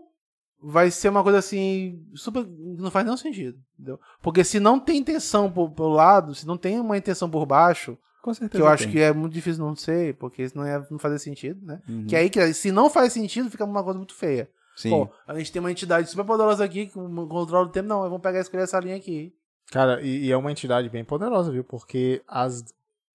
[0.64, 2.46] vai ser uma coisa assim, super.
[2.78, 4.00] não faz nenhum sentido, entendeu?
[4.22, 7.98] Porque se não tem intenção por, pelo lado, se não tem uma intenção por baixo,
[8.22, 8.62] Com certeza.
[8.62, 8.94] que eu acho tem.
[8.94, 11.82] que é muito difícil não ser, porque isso não ia não fazer sentido, né?
[11.90, 12.06] Uhum.
[12.06, 14.50] Que aí, que se não faz sentido, fica uma coisa muito feia.
[14.76, 14.92] Sim.
[14.92, 18.22] Pô, a gente tem uma entidade super poderosa aqui, com controle do tempo, não, vamos
[18.22, 19.34] pegar e escolher essa linha aqui.
[19.72, 21.64] Cara, e, e é uma entidade bem poderosa, viu?
[21.64, 22.64] Porque as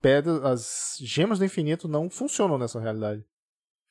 [0.01, 3.25] pedras, as gemas do infinito não funcionam nessa realidade.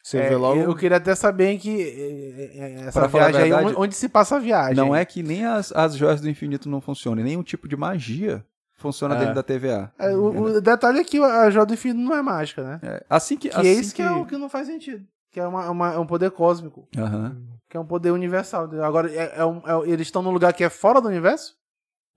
[0.03, 0.59] Você É, vê logo.
[0.59, 4.09] Eu queria até saber que é, é, essa Pra viagem aí, verdade, onde, onde se
[4.09, 4.75] passa a viagem.
[4.75, 8.45] Não é que nem as, as joias do infinito não funcionem, nenhum tipo de magia
[8.77, 9.19] funciona É.
[9.19, 9.91] dentro da TVA.
[9.97, 10.25] É, o,
[10.57, 12.79] o detalhe é que a joia do infinito não é mágica, né?
[12.83, 13.49] É, assim que.
[13.49, 15.03] Que assim é isso que, é o que não faz sentido.
[15.31, 16.87] Que é, uma, uma- é um poder cósmico.
[16.97, 17.35] Aham.
[17.69, 18.69] Que é um poder universal.
[18.83, 21.55] Agora, é, é um- é- eles estão num lugar que é fora do universo?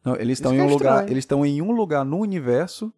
[0.04, 0.92] Não, eles estão em é um lugar.
[0.94, 1.11] estranho.
[1.12, 2.92] Eles estão em um lugar no universo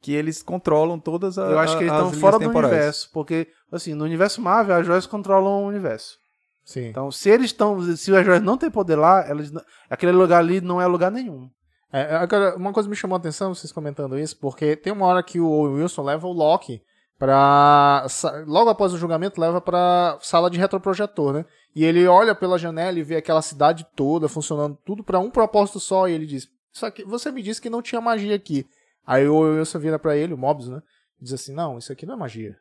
[0.00, 1.50] que eles controlam todas as.
[1.50, 3.10] Eu acho que eles estão fora do universo.
[3.12, 6.16] Porque, assim, no universo Marvel, as joias controlam o universo.
[6.64, 6.88] Sim.
[6.88, 7.80] Então, se eles estão.
[7.96, 11.10] Se as joias não têm poder lá, elas, não- aquele lugar ali não é lugar
[11.10, 11.50] nenhum.
[11.92, 15.22] É, agora, uma coisa me chamou a atenção, vocês comentando isso, porque tem uma hora
[15.22, 16.82] que o Wilson leva o Loki
[17.18, 18.06] pra.
[18.08, 21.44] sa- Logo após o julgamento, leva pra sala de retroprojetor, né?
[21.74, 25.78] E ele olha pela janela e vê aquela cidade toda funcionando, tudo pra um propósito
[25.80, 28.66] só, e ele diz: Isso aqui, você me disse que não tinha magia aqui.
[29.06, 30.80] Aí o Wilson vira pra ele, o Mobius, né?
[31.20, 32.56] Diz assim: Não, isso aqui não é magia.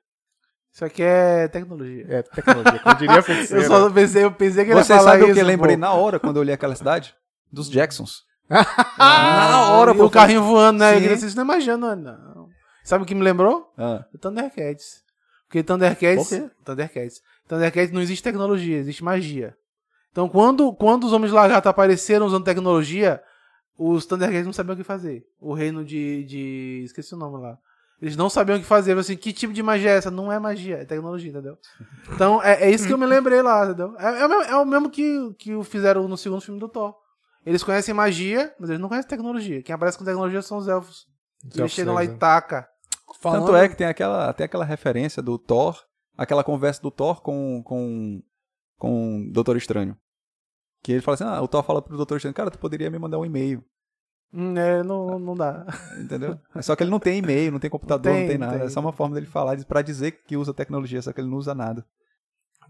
[0.74, 2.06] Isso aqui é tecnologia.
[2.10, 2.80] É tecnologia.
[2.80, 3.66] Como diria Eu feiticeiro.
[3.66, 5.76] só pensei, eu pensei que ele ia Você falar sabe o isso, que eu lembrei
[5.76, 5.80] pô.
[5.82, 7.16] na hora quando eu olhei aquela cidade?
[7.52, 8.24] Dos Jacksons.
[9.00, 11.00] Ah, na hora, pô, o carrinho voando, né?
[11.00, 11.06] Sim.
[11.06, 11.96] Eu Isso não é magia, não.
[11.96, 12.37] não.
[12.88, 13.70] Sabe o que me lembrou?
[13.78, 15.04] Ah, O Thundercats.
[15.46, 16.50] Porque Thundercats, quê?
[16.64, 17.22] Thundercats.
[17.46, 19.58] Thundercats não existe tecnologia, existe magia.
[20.10, 23.22] Então, quando, quando os Homens Lagarto apareceram usando tecnologia,
[23.78, 25.26] os Thundercats não sabiam o que fazer.
[25.38, 26.82] O reino de, de...
[26.86, 27.58] Esqueci o nome lá.
[28.02, 28.98] Eles não sabiam o que fazer.
[28.98, 30.10] Assim, que tipo de magia é essa?
[30.10, 31.58] Não é magia, é tecnologia, entendeu?
[32.16, 33.96] Então, é, é isso que eu me lembrei lá, entendeu?
[34.00, 36.96] É, é o mesmo, é o mesmo que, que fizeram no segundo filme do Thor.
[37.46, 39.62] Eles conhecem magia, mas eles não conhecem tecnologia.
[39.62, 41.06] Quem aparece com tecnologia são os elfos.
[41.54, 42.08] Eles chegam lá e
[43.22, 43.40] tacam.
[43.40, 45.80] Tanto é que tem aquela, até aquela referência do Thor,
[46.18, 48.22] aquela conversa do Thor com com
[48.78, 49.98] com o Doutor Estranho.
[50.84, 53.00] Que ele fala assim: "Ah, o Thor fala pro Doutor Estranho: "Cara, tu poderia me
[53.00, 53.64] mandar um e-mail".
[54.34, 55.66] Hum, é, não, não dá.
[56.00, 56.38] Entendeu?
[56.62, 58.58] Só que ele não tem e-mail, não tem computador, Tem, não tem nada.
[58.58, 58.68] tem.
[58.68, 61.38] É só uma forma dele falar pra dizer que usa tecnologia, só que ele não
[61.38, 61.86] usa nada.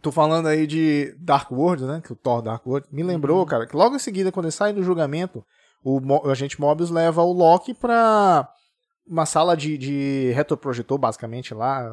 [0.01, 1.99] Tô falando aí de Dark World, né?
[2.01, 2.87] Que o Thor Dark World.
[2.91, 5.43] Me lembrou, cara, que logo em seguida, quando ele sai do julgamento,
[5.83, 8.47] o, o agente Mobius leva o Loki pra
[9.07, 11.89] uma sala de, de retroprojetor, basicamente, lá.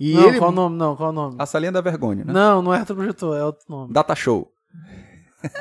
[0.00, 0.38] E não, ele.
[0.38, 0.76] qual o nome?
[0.76, 1.36] Não, qual o nome?
[1.38, 2.32] A salinha da vergonha, né?
[2.32, 3.92] Não, não é retroprojetor, é outro nome.
[3.92, 4.50] Data Show.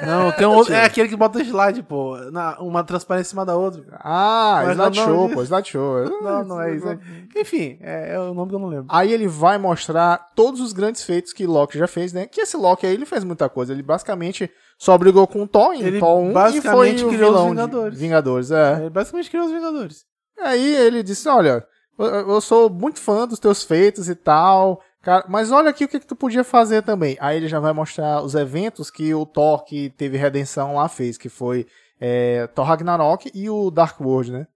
[0.04, 0.73] Não, tem um outro.
[0.73, 2.17] É aquele que bota slide, pô.
[2.32, 3.84] Na, uma transparência em cima da outra.
[4.00, 5.97] Ah, Mas Slide Show, não, pô, Slide Show.
[6.21, 6.88] Não, não é isso.
[6.89, 7.00] é-
[7.39, 8.88] Enfim, é, é o nome que eu não lembro.
[8.89, 12.26] Aí ele vai mostrar todos os grandes feitos que Loki já fez, né?
[12.26, 13.71] Que esse Loki aí, ele fez muita coisa.
[13.71, 17.13] Ele basicamente só brigou com o Thor em Ele Thor 1 e basicamente foi o
[17.13, 18.00] criou os vilão de Vingadores.
[18.00, 18.80] Vingadores, é.
[18.82, 20.06] Ele basicamente criou os Vingadores.
[20.39, 21.65] Aí ele disse: Olha,
[21.97, 26.00] eu, sou muito fã dos teus feitos e tal, cara, mas olha aqui o que,
[26.00, 27.17] que tu podia fazer também.
[27.19, 31.17] Aí ele já vai mostrar os eventos que o Thor, que teve redenção lá, fez,
[31.17, 31.65] que foi
[32.00, 34.47] é, Thor Ragnarok e o Dark World, né?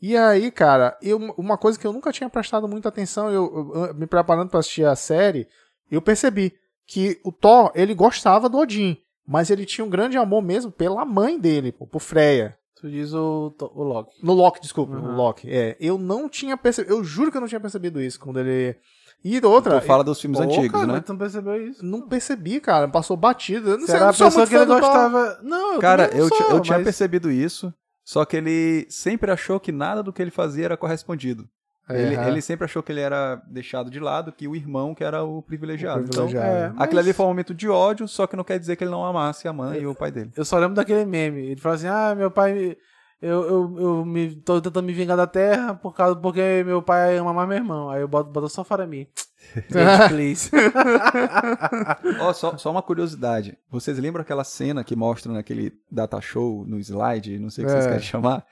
[0.00, 3.94] E aí, cara, eu, uma coisa que eu nunca tinha prestado muita atenção, eu, eu-
[3.94, 5.48] me preparando pra assistir a série,
[5.90, 6.52] eu percebi
[6.86, 8.96] que o Thor, ele gostava do Odin,
[9.26, 12.56] mas ele tinha um grande amor mesmo pela mãe dele, por Freya.
[12.86, 14.14] Tu diz o, o Loki.
[14.22, 15.02] No Loki, desculpa, Uhum.
[15.02, 15.48] no Loki.
[15.50, 18.76] É, eu não tinha percebido, eu juro que eu não tinha percebido isso quando ele.
[19.24, 21.00] E outra, Tu fala dos filmes Pô, antigos, cara, né?
[21.00, 21.84] Tu não percebeu isso?
[21.84, 23.70] não percebi, cara, passou batido.
[23.70, 25.38] Eu não sei, Será eu a não pessoa que ele gostava.
[25.42, 29.30] Não, eu Cara, não eu, sou, eu tinha mas- percebido isso, só que ele sempre
[29.32, 31.48] achou que nada do que ele fazia era correspondido.
[31.88, 35.04] É, ele, ele sempre achou que ele era deixado de lado, que o irmão que
[35.04, 36.00] era o privilegiado.
[36.00, 36.46] O privilegiado.
[36.46, 38.74] É, Então, mas aquilo ali foi um momento de ódio, só que não quer dizer
[38.76, 40.32] que ele não amasse a mãe e o pai dele.
[40.36, 41.42] Eu só lembro daquele meme.
[41.46, 42.76] Ele fala assim: Ah, meu pai.
[43.22, 47.16] Eu, eu, eu me, tô tentando me vingar da terra por causa, porque meu pai
[47.16, 47.88] ama mais meu irmão.
[47.88, 49.06] Aí eu boto, boto só para mim.
[49.56, 50.50] Bitch, please.
[52.20, 53.56] Ó, só, só uma curiosidade.
[53.70, 57.72] Vocês lembram aquela cena que mostra naquele data show, no slide, não sei o que
[57.72, 57.88] vocês É.
[57.88, 58.44] querem chamar?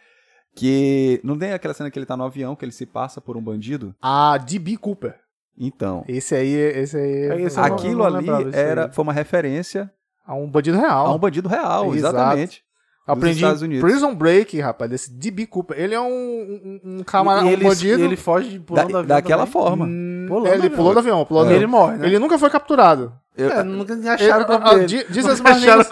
[0.55, 3.37] Que não tem aquela cena que ele tá no avião, que ele se passa por
[3.37, 3.95] um bandido?
[4.01, 4.77] A D.B.
[4.77, 5.17] Cooper.
[5.59, 7.13] Então, Esse aí, esse aí.
[7.31, 8.93] É, esse eu aquilo não ali era, aí.
[8.93, 9.91] foi uma referência
[10.27, 11.07] A um bandido real.
[11.07, 12.17] a um bandido real, Exato.
[12.17, 12.63] exatamente.
[13.07, 13.83] Aprendi Estados Unidos.
[13.89, 15.47] Prison Break, rapaz, desse D.B.
[15.47, 15.79] Cooper.
[15.79, 18.03] Ele é um, um, um camarada, e um ele, bandido.
[18.03, 19.53] ele foge Da- pulando do avião daquela também.
[19.53, 19.85] forma.
[19.87, 20.77] Hum, Pulando é, ele do avião.
[20.77, 21.61] pulou do avião, pulou do E avião.
[21.61, 22.07] ele morre, né?
[22.07, 23.13] Ele nunca foi capturado.
[23.37, 24.87] Eu- É, nunca Ele, acharam o corpo ah, dele.
[24.87, 25.61] di- diz as dele.
[25.61, 25.91] diz as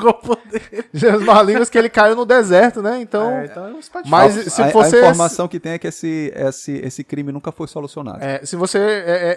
[1.68, 3.00] que ele caiu no deserto, né?
[3.00, 3.80] Então, É, então é um.
[4.06, 7.32] Mas a, se a- fosse a informação que tem é que esse, esse, esse crime
[7.32, 8.22] nunca foi solucionado.
[8.22, 9.36] É, se você é, é-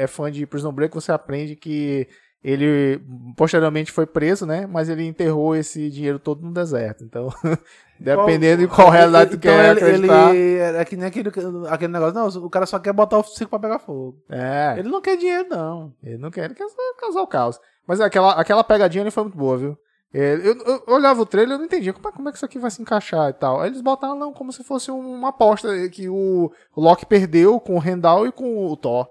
[0.00, 2.08] é- é fã de Prison Break, você aprende que
[2.44, 3.00] ele
[3.36, 4.66] posteriormente foi preso, né?
[4.66, 7.02] Mas ele enterrou esse dinheiro todo no deserto.
[7.02, 7.30] Então,
[7.98, 10.34] dependendo de qual realidade tu então quer ele, acreditar.
[10.34, 11.30] ele é que nem aquele,
[11.68, 12.14] aquele negócio.
[12.40, 14.16] Não, o cara só quer botar o circo pra pegar fogo.
[14.28, 15.92] É, Ele não quer dinheiro, não.
[16.02, 16.66] ele não quer, ele quer
[17.00, 17.58] causar o caos.
[17.86, 19.78] Mas aquela, aquela pegadinha ali foi muito boa, viu?
[20.12, 22.36] É, eu, eu olhava o trailer e eu não entendia como é, como é que
[22.38, 23.60] isso aqui vai se encaixar e tal.
[23.60, 27.58] Aí eles botaram não, como se fosse um- uma aposta que o, o Loki perdeu
[27.58, 29.08] com o Rendal e com o Thor.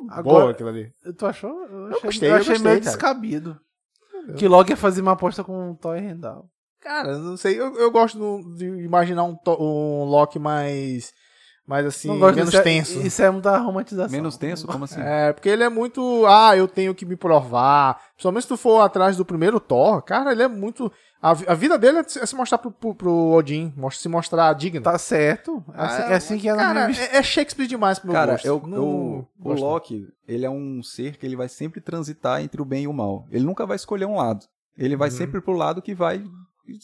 [0.00, 0.92] Ficou Agora- boa aquilo ali.
[1.16, 1.50] Tu achou?
[1.66, 2.90] Eu achei, gostei, eu eu achei gostei, meio cara.
[2.96, 3.60] descabido.
[4.36, 6.48] Que logo ia fazer uma aposta com o Thor e Rendal.
[6.80, 11.12] Cara, não sei, eu, eu gosto de imaginar um, um Loki mais,
[11.66, 13.00] mais assim, menos disso, é- tenso.
[13.00, 14.10] Isso é muita romantização.
[14.10, 14.66] Menos tenso?
[14.66, 15.00] Como assim?
[15.00, 16.24] É, porque ele é muito.
[16.26, 18.00] Ah, eu tenho que me provar.
[18.14, 20.90] Principalmente se tu for atrás do primeiro Thor, cara, ele é muito.
[21.22, 24.52] A, a vida dele é se é se mostrar pro, pro, pro Odin, se mostrar
[24.54, 24.82] digno.
[24.82, 25.64] Tá certo.
[25.72, 27.04] É assim, é assim que é na Cara, vista.
[27.04, 28.44] é, é Shakespeare demais pro meu Cara, gosto.
[28.44, 29.52] eu, Não eu- o.
[29.52, 32.92] Loki, ele é um ser que ele vai sempre transitar entre o bem e o
[32.92, 33.24] mal.
[33.30, 34.44] Ele nunca vai escolher um lado.
[34.76, 35.16] Ele vai Uhum.
[35.16, 36.24] sempre pro lado que vai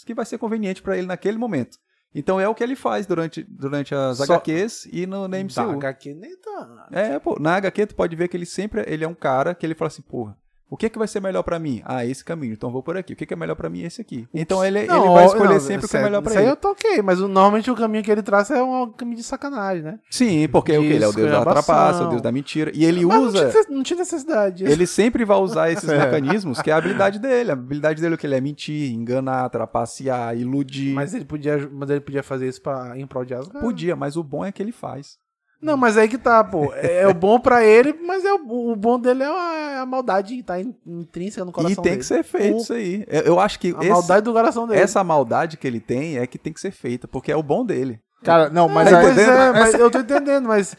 [0.07, 1.79] que vai ser conveniente pra ele naquele momento.
[2.14, 5.71] Então é o que ele faz durante, durante as Só- HQs e no, na MCU.
[5.77, 6.88] HQ nem tá.
[6.90, 9.64] É, pô, na HQ tu pode ver que ele sempre ele é um cara que
[9.66, 10.37] ele fala assim, porra,
[10.71, 11.81] o que que vai ser melhor pra mim?
[11.85, 13.13] Ah, esse caminho, então vou por aqui.
[13.13, 13.83] O que que é melhor pra mim?
[13.83, 14.29] Esse aqui.
[14.35, 16.53] Então ele, ele vai escolher não, sempre o que é melhor pra Isso aí ele.
[16.53, 19.83] eu toquei, mas o- normalmente o caminho que ele traça é um caminho de sacanagem,
[19.83, 19.99] né?
[20.11, 22.71] Sim, porque o que ele é o deus da trapaça, o deus da mentira.
[22.75, 24.65] E ele Mas não usa tinha, não tinha necessidade.
[24.65, 25.99] Ele sempre vai usar esses É.
[25.99, 27.51] mecanismos, que é a habilidade dele.
[27.51, 30.93] A habilidade dele é o que ele é mentir, enganar, trapacear, iludir.
[30.95, 33.61] Mas ele podia, mas ele podia fazer isso pra, em prol de Asgard.
[33.61, 35.17] Podia, mas o bom é que ele faz.
[35.61, 36.73] Não, mas aí que tá, pô.
[36.75, 39.79] É, é o bom pra ele, mas é o, o bom dele é a, é
[39.81, 41.97] a maldade que tá in- intrínseca no coração e tem dele.
[41.99, 43.05] que ser feito O- isso aí.
[43.09, 44.81] Eu, eu acho que A esse- maldade do coração dele.
[44.81, 47.64] essa maldade que ele tem é que tem que ser feita, porque é o bom
[47.64, 47.99] dele.
[48.23, 49.05] Cara, não, mas Mas aí.
[49.05, 50.77] pois é, mas essa- eu tô entendendo, mas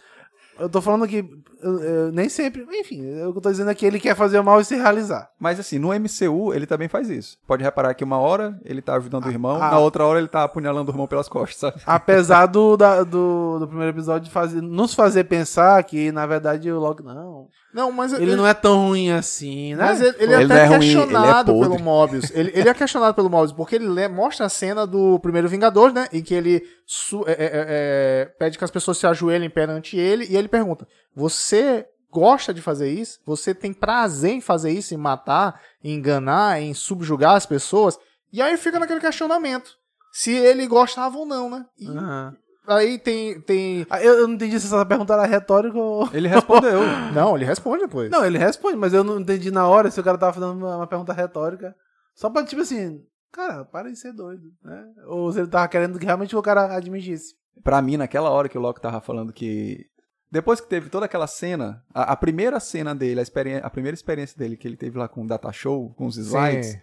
[0.57, 1.25] eu tô falando que
[1.61, 2.65] eu- eu nem sempre.
[2.71, 4.75] Enfim, o que eu tô dizendo é que ele quer fazer o mal e se
[4.75, 5.29] realizar.
[5.39, 7.37] Mas assim, no MCU ele também faz isso.
[7.47, 9.71] Pode reparar que uma hora ele tá ajudando o irmão, ah.
[9.71, 11.81] na outra hora ele tá apunhalando o irmão pelas costas, sabe?
[11.85, 16.79] Apesar do, da- do, do primeiro episódio fazer, nos fazer pensar que, na verdade, o
[16.79, 17.47] Loki não.
[17.71, 19.83] Não, mas Ele não é tão ruim assim, né?
[19.85, 21.69] Mas ele, ele é Ele até não é ruim, ele é questionado podre.
[21.69, 22.31] pelo Mobius.
[22.33, 25.93] Ele, ele é questionado pelo Mobius, porque ele lê- mostra a cena do primeiro Vingador,
[25.93, 26.07] né?
[26.11, 29.95] Em que ele su- é- é- é- é, pede que as pessoas se ajoelhem perante
[29.97, 33.19] ele, e ele pergunta: Você gosta de fazer isso?
[33.25, 37.97] Você tem prazer em fazer isso, em matar, em enganar, em subjugar as pessoas?
[38.31, 39.71] E aí fica naquele questionamento.
[40.11, 41.65] Se ele gostava ou não, né?
[41.77, 42.35] E Aham.
[42.67, 43.39] aí tem.
[43.41, 43.85] tem...
[43.89, 46.09] Ah, Eu, eu não entendi se essa pergunta era retórica ou.
[46.13, 46.79] Ele respondeu.
[47.13, 48.09] Não, ele responde depois.
[48.09, 50.77] Não, ele responde, mas eu não entendi na hora se o cara tava fazendo uma,
[50.77, 51.75] uma pergunta retórica.
[52.15, 54.83] Só pra, tipo assim, cara, para de ser doido, né?
[55.07, 57.35] Ou se ele tava querendo que realmente o cara admitisse.
[57.63, 59.85] Pra mim, naquela hora que o Loki tava falando que.
[60.31, 63.23] Depois que teve toda aquela cena, a, a primeira cena dele, a,
[63.65, 66.77] a primeira experiência dele que ele teve lá com o Data Show, com os slides,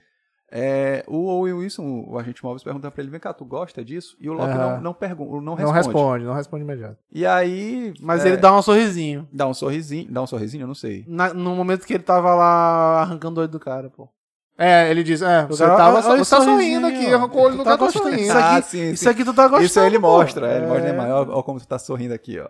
[0.50, 4.16] é, o Owen Wilson, o agente Móveis, pergunta pra ele: vem cá, tu gosta disso?
[4.20, 4.74] E o Loki Aham.
[4.76, 5.76] não, não, pergunta, não Não responde.
[5.86, 6.96] responde, não responde imediato.
[7.12, 7.94] E aí.
[8.00, 9.28] Mas é, ele dá um sorrisinho.
[9.32, 10.10] dá um sorrisinho.
[10.10, 11.04] Dá um sorrisinho, eu não sei.
[11.08, 14.08] Na- no momento que ele tava lá arrancando o olho do cara, pô.
[14.58, 17.16] É, ele diz, é, você, cara, tava, olha- olha você tá sorrindo aqui, ó.
[17.16, 18.20] arrancou o olho do tá cara, tá sorrindo.
[18.22, 19.10] Isso aqui- Ah, sim, Isso sim.
[19.10, 19.64] aqui tu tá gostando.
[19.66, 20.68] Isso aí ele mostra, é, ele É.
[20.68, 21.10] mostra demais.
[21.10, 22.48] Olha, olha como tu tá sorrindo aqui, ó.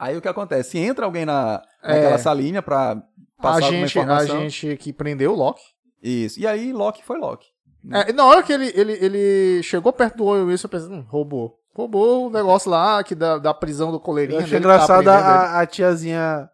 [0.00, 0.70] Aí o que acontece?
[0.70, 1.94] Se entra alguém na, É.
[1.94, 2.96] naquela salinha pra A
[3.42, 4.40] passar alguma gente, a informação.
[4.40, 5.62] gente que prendeu o Loki.
[6.02, 6.40] Isso.
[6.40, 7.46] E aí Loki foi Loki.
[7.92, 11.04] É, na hora que ele, ele, ele chegou perto do Owen Wilson, eu pensei, hum,
[11.08, 11.58] roubou.
[11.74, 14.40] Roubou o negócio lá que da, da prisão do coleirinho.
[14.40, 15.10] Eu achei tá engraçado ele.
[15.10, 16.48] a, a tiazinha.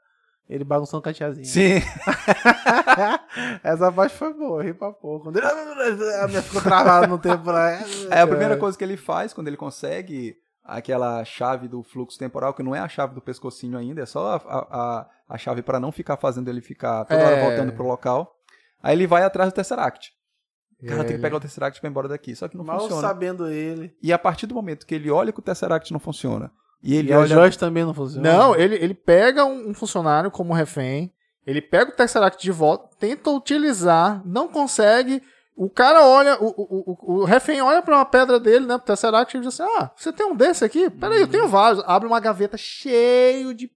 [0.48, 1.44] Ele bagunçando com a tiazinha.
[1.44, 1.82] Sim.
[3.62, 5.24] Essa parte foi boa, ri pra pouco.
[5.24, 7.72] Quando ele- A minha ficou travada no tempo lá.
[8.10, 12.52] É a primeira coisa que ele faz quando ele consegue aquela chave do fluxo temporal,
[12.54, 14.58] que não é a chave do pescocinho ainda, é só a, a,
[15.00, 17.48] a- a chave pra não ficar fazendo ele ficar toda hora É.
[17.48, 18.32] voltando pro local.
[18.82, 20.12] Aí ele vai atrás do Tesseract.
[20.86, 22.36] Cara, tem que pegar o Tesseract pra ir embora daqui.
[22.36, 23.00] Só que não Mal funciona.
[23.02, 23.96] sabendo ele.
[24.02, 26.52] E a partir do momento que ele olha que o Tesseract não funciona,
[26.82, 27.28] e ele E a olha.
[27.28, 28.30] Joyce também não funciona.
[28.30, 31.12] Não, ele, ele pega um, um funcionário como refém,
[31.46, 35.22] ele pega o Tesseract de volta, tenta utilizar, não consegue.
[35.56, 38.86] O cara olha, o, o, o, o refém olha pra uma pedra dele, né, pro
[38.86, 40.90] Tesseract, e diz assim: Ah, você tem um desse aqui?
[40.90, 41.82] Peraí, eu tenho vários.
[41.86, 43.70] Abre uma gaveta cheio de,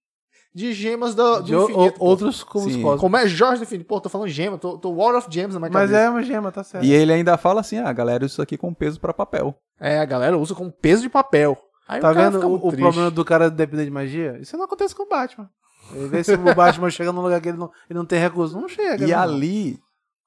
[0.55, 1.99] de gemas do, do De o- infinito.
[1.99, 2.05] pô.
[2.05, 3.01] outros cubos cósmicos.
[3.01, 3.87] Como é Jorge do Infinito?
[3.89, 6.07] Pô, tô falando gema, tô, tô War of Gems na minha Mas cabeça.
[6.07, 6.85] é uma gema, tá certo.
[6.85, 9.55] E ele ainda fala assim: ah, galera, isso aqui com peso pra papel.
[9.81, 11.57] É, a galera usa como peso de papel.
[11.89, 14.37] Aí Tá o cara vendo fica o, o problema do cara depender de magia?
[14.39, 15.49] Isso não acontece com o Batman.
[15.95, 18.61] Ele vê se o Batman chega num lugar que ele não, ele não tem recurso.
[18.61, 19.03] Não chega.
[19.03, 19.79] E né, ali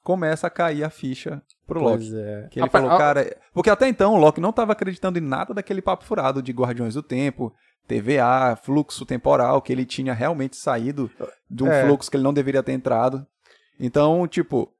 [0.03, 1.97] começa a cair a ficha pro Loki.
[2.09, 2.47] Pois é.
[2.51, 3.37] Que ele A falou, a- cara.
[3.53, 6.93] Porque até então o Loki não tava acreditando em nada daquele papo furado de Guardiões
[6.95, 7.53] do Tempo,
[7.87, 11.09] TVA, fluxo temporal, que ele tinha realmente saído
[11.49, 11.85] de um É.
[11.85, 13.25] fluxo que ele não deveria ter entrado.
[13.79, 14.71] Então, tipo,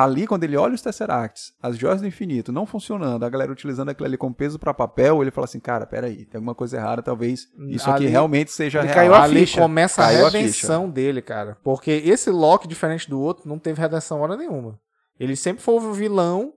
[0.00, 3.90] ali quando ele olha os Tesseracts, as joias do infinito não funcionando, a galera utilizando
[3.90, 7.02] aquilo ali como peso pra papel, ele fala assim, cara, peraí, tem alguma coisa errada,
[7.02, 8.96] talvez isso aqui Ali- realmente seja ele real.
[8.96, 9.60] caiu a Ali ficha.
[9.60, 11.58] começa a Caiu a redenção dele, cara.
[11.62, 14.78] Porque esse Loki, diferente do outro, não teve redenção hora nenhuma.
[15.20, 16.54] Ele sempre foi o vilão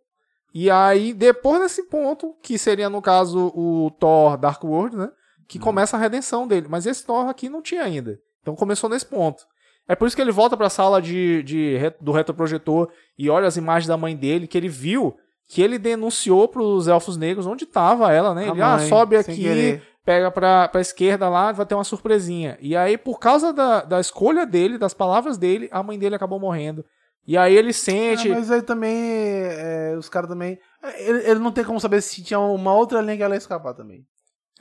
[0.54, 5.10] E aí, depois desse ponto, que seria no caso o Thor Dark World, né?
[5.50, 6.67] Que começa a redenção dele.
[6.69, 8.17] Mas esse Thor aqui não tinha ainda.
[8.41, 9.43] Então começou nesse ponto.
[9.88, 13.58] É por isso que ele volta pra sala de, de, do retroprojetor e olha as
[13.58, 15.15] imagens da mãe dele, que ele viu
[15.48, 18.45] que ele denunciou pros elfos negros onde tava ela, né?
[18.45, 19.84] A Ele, ah, mãe, sobe sem aqui, querer.
[20.04, 22.58] pega pra, pra esquerda lá, vai ter uma surpresinha.
[22.60, 26.39] E aí, por causa da, da escolha dele, das palavras dele, a mãe dele acabou
[26.39, 26.84] morrendo.
[27.28, 28.32] E aí ele sente.
[28.32, 30.60] Ah, mas aí também, é, os caras também...
[30.98, 33.74] Ele, ele não tem como saber se tinha uma outra linha que ela ia escapar
[33.74, 34.06] também.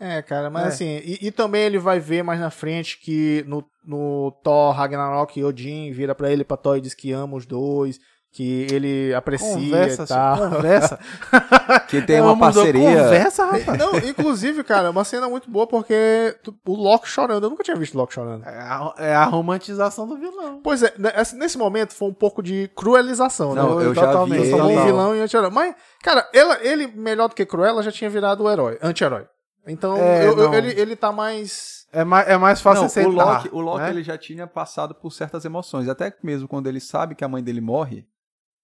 [0.01, 0.69] É, cara, mas É.
[0.69, 5.43] assim, e, e também ele vai ver mais na frente que no, no Thor Ragnarok,
[5.43, 8.01] Odin vira pra ele, pra Thor e diz que ama os dois,
[8.33, 10.37] que ele aprecia Conversa, e tal.
[10.37, 10.99] senhor, conversa.
[11.89, 12.81] Que tem Eu uma do- parceria.
[13.05, 13.79] Conversa, rapaz.
[13.79, 17.63] Não, inclusive, cara, é uma cena muito boa porque tu- o Loki chorando, eu nunca
[17.63, 18.45] tinha visto o Loki chorando.
[18.45, 20.61] É a, é a romantização do vilão.
[20.65, 23.85] Pois é, nesse- nesse momento foi um pouco de cruelização, Não, né?
[23.85, 24.85] eu já vi Totalmente, Só um total.
[24.85, 25.51] vilão e anti-herói.
[25.51, 29.27] Mas, cara, ela, ele, melhor do que Cruella, já tinha virado o herói, anti-herói.
[29.67, 31.87] Então, É, eu- eu- ele, ele tá mais.
[31.93, 33.09] É mais, é mais fácil Não, aceitar.
[33.11, 33.91] o Loki, o Loki né?
[33.91, 35.89] ele já tinha passado por certas emoções.
[35.89, 38.05] Até mesmo quando ele sabe que a mãe dele morre,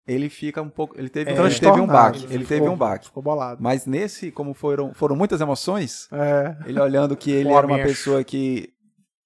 [0.06, 0.98] ele fica um pouco.
[0.98, 2.24] Ele teve, É, ele teve um baque.
[2.24, 3.06] ele Ele ficou- teve um baque.
[3.06, 3.62] Ficou bolado.
[3.62, 6.56] Mas nesse, como foram, foram muitas emoções, É.
[6.66, 7.88] ele olhando que ele Pô, era uma bicho.
[7.88, 8.70] pessoa que,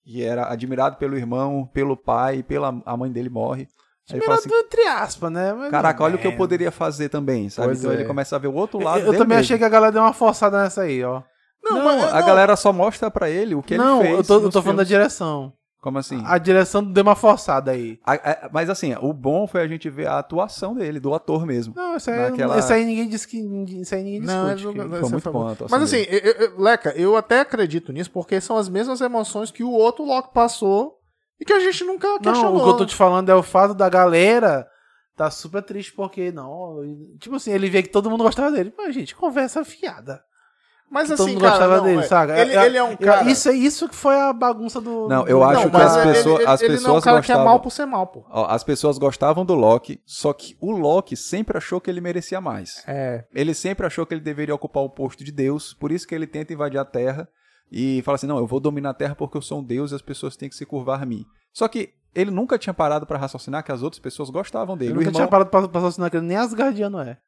[0.04, 3.66] que era admirado pelo irmão, pelo pai, pela a mãe dele morre.
[4.12, 5.54] Aí fala assim, Admirado entre aspas, né?
[5.54, 6.37] Mas caraca, olha o que eu é.
[6.37, 7.68] poderia fazer também, sabe?
[7.68, 7.94] Pois então é.
[7.94, 9.46] ele começa a ver o outro lado Eu, eu dele também mesmo.
[9.46, 11.22] achei que a galera deu uma forçada nessa aí, ó.
[11.64, 12.27] Não, mas- a não.
[12.27, 14.18] galera só mostra pra ele o que não, ele fez.
[14.18, 15.53] eu tô, eu tô falando da direção.
[15.81, 16.22] Como assim?
[16.24, 17.98] A direção deu uma forçada aí.
[18.07, 21.44] A- a- mas assim, o bom foi a gente ver a atuação dele, do ator
[21.44, 21.74] mesmo.
[21.77, 23.37] Não, isso aí, Naquela- isso aí ninguém disse que.
[23.38, 24.79] Isso aí ninguém Não, discute.
[24.79, 25.50] ele não- Foi Essa muito bom boa.
[25.50, 29.03] a atuação Mas assim, eu- eu- Leca, eu até acredito nisso, porque são as mesmas
[29.03, 30.94] emoções que o outro Loki passou
[31.38, 32.53] e que a gente nunca questionou.
[32.55, 34.66] Não, o que eu tô te falando é o fato da galera
[35.14, 36.79] tá super triste porque, não.
[37.20, 38.72] Tipo assim, ele vê que todo mundo gostava dele.
[38.77, 40.22] Mas, gente, conversa fiada.
[40.94, 42.38] Mas todo assim, mundo cara, gostava não, dele, é- saca?
[42.40, 43.28] Ele, ele é um cara...
[43.28, 45.09] Isso é isso que foi a bagunça do.
[45.09, 47.20] Não, eu acho não, que as ele- pessoas- ele, as ele não é um cara
[47.20, 47.44] que é gostavam.
[47.44, 48.24] mal por ser mal, pô.
[48.30, 52.40] Ó, As pessoas gostavam do Loki, só que o Loki sempre achou que ele merecia
[52.40, 52.85] mais.
[52.87, 53.24] É.
[53.35, 56.26] Ele sempre achou que ele deveria ocupar o posto de Deus, por isso que ele
[56.28, 57.28] tenta invadir a Terra
[57.72, 59.96] e fala assim: não, eu vou dominar a Terra porque eu sou um Deus e
[59.96, 61.24] as pessoas têm que se curvar a mim.
[61.52, 64.90] Só que ele nunca tinha parado pra raciocinar que as outras pessoas gostavam dele.
[64.92, 67.18] Ele nunca irmão- tinha parado pra, pra raciocinar que ele nem Asgardiano é.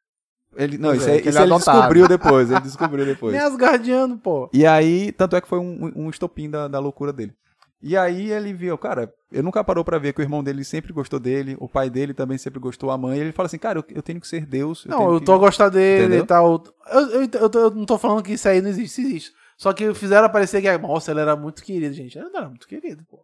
[0.56, 1.78] Ele, não, isso, é, que isso ele é ele adotado.
[1.78, 2.50] descobriu depois.
[2.50, 3.32] Ele descobriu depois.
[3.34, 4.48] Nem Asgardiano, pô.
[4.52, 7.32] E aí, tanto é que foi um, um estopim da, da loucura dele.
[7.82, 10.92] E aí ele viu, cara, ele nunca parou pra ver que o irmão dele sempre
[10.92, 13.18] gostou dele, o pai dele também sempre gostou, a mãe.
[13.18, 14.84] Ele fala assim, cara, eu, eu tenho que ser Deus.
[14.86, 16.24] Não, tenho eu que- tô a gostar dele Entendeu?
[16.24, 16.64] e tal.
[16.90, 19.32] Eu, eu, eu, eu não tô falando que isso aí não existe, isso existe.
[19.58, 22.18] Só que fizeram parecer que, nossa, ele era muito querido, gente.
[22.18, 23.20] Ele não era muito querido, pô.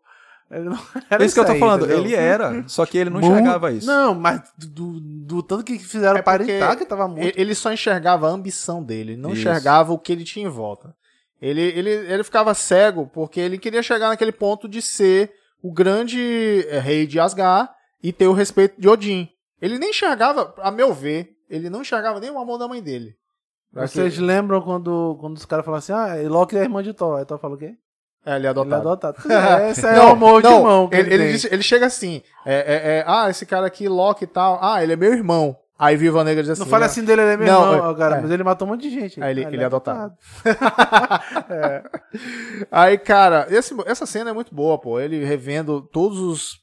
[0.53, 0.79] Ele não
[1.11, 2.05] era É isso que eu tô aí, falando, entendeu?
[2.05, 3.87] ele era, só que ele não enxergava isso.
[3.87, 7.23] Não, mas do, do tanto que fizeram É porque aparentar que tava muito.
[7.23, 9.41] Ele ele só enxergava a ambição dele, ele não Isso.
[9.41, 10.95] enxergava o que ele tinha em volta.
[11.41, 16.65] Ele, ele, ele ficava cego porque ele queria chegar naquele ponto de ser o grande
[16.69, 17.69] eh, rei de Asgard
[18.03, 19.29] e ter o respeito de Odin.
[19.61, 23.15] Ele nem enxergava, a meu ver, ele não enxergava nem o amor da mãe dele.
[23.73, 27.19] Vocês que- lembram quando, quando os caras falam assim, ah, Loki é irmão de Thor.
[27.19, 27.75] Aí Thor fala o quê?
[28.25, 28.89] É, ele Ele é é adotado.
[28.89, 29.17] adotado.
[29.31, 31.87] É, Esse é o amor de não, irmão que ele, ele, ele, diz- ele chega
[31.87, 35.13] assim: é, é, é, ah, esse cara aqui, Loki e tal, ah, ele é meu
[35.13, 35.57] irmão.
[35.79, 37.95] Aí Viva Negra diz assim: Não fala assim dele, ele é meu Não, irmão, é-
[37.97, 38.21] cara, é.
[38.21, 39.21] mas ele matou um monte de gente.
[39.21, 40.15] Aí ele- Ah, ele é adotado.
[42.71, 45.01] Aí, cara, esse- essa cena é muito boa, pô.
[45.01, 46.61] Ele revendo todos os,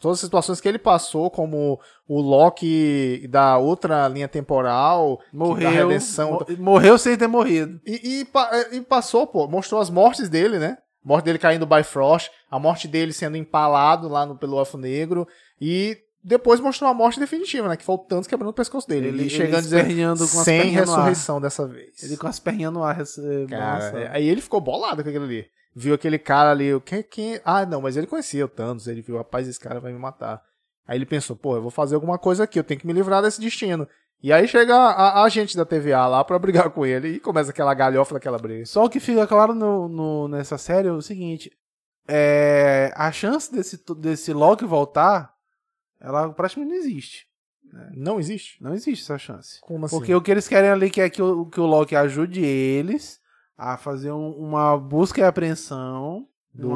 [0.00, 5.70] todas as situações que ele passou, como o Loki da outra linha temporal, da Morreu,
[5.88, 6.32] redenção.
[6.32, 7.80] mo- morreu sem ter morrido.
[7.86, 8.24] E,
[8.72, 10.78] e e passou, pô, mostrou as mortes dele, né?
[11.04, 15.26] Morte dele caindo by Frost, a morte dele sendo empalado lá no, pelo Elfo Negro,
[15.60, 17.76] e depois mostrou a morte definitiva, né?
[17.76, 19.08] Que foi o Thanos quebrando o pescoço dele.
[19.08, 22.02] Ele- Ele, ele chegando com as sem perninhas no ar." ressurreição dessa vez.
[22.02, 23.00] Ele com as perninhas no ar.
[23.00, 23.98] esse- Cara, nossa.
[23.98, 25.46] é- aí ele ficou bolado com aquilo ali.
[25.74, 27.40] Viu aquele cara ali, o que, quem...
[27.44, 30.40] Ah, não, mas ele conhecia o Thanos, ele viu, rapaz, esse cara vai me matar.
[30.86, 33.22] Aí ele pensou, pô, eu vou fazer alguma coisa aqui, eu tenho que me livrar
[33.22, 33.88] desse destino.
[34.22, 37.50] E aí chega a, a gente da TVA lá pra brigar com ele e começa
[37.50, 38.64] aquela galhofa daquela briga.
[38.66, 41.50] Só o que fica claro no, no- nessa série é o seguinte:
[42.08, 45.32] é, a chance desse, desse Loki voltar,
[46.00, 47.26] ela praticamente não existe.
[47.96, 48.62] Não existe?
[48.62, 49.58] Não existe essa chance.
[49.62, 49.96] Como assim?
[49.96, 53.18] Porque o que eles querem ali que é que o, que o Loki ajude eles
[53.56, 56.68] a fazer um- uma busca e apreensão do...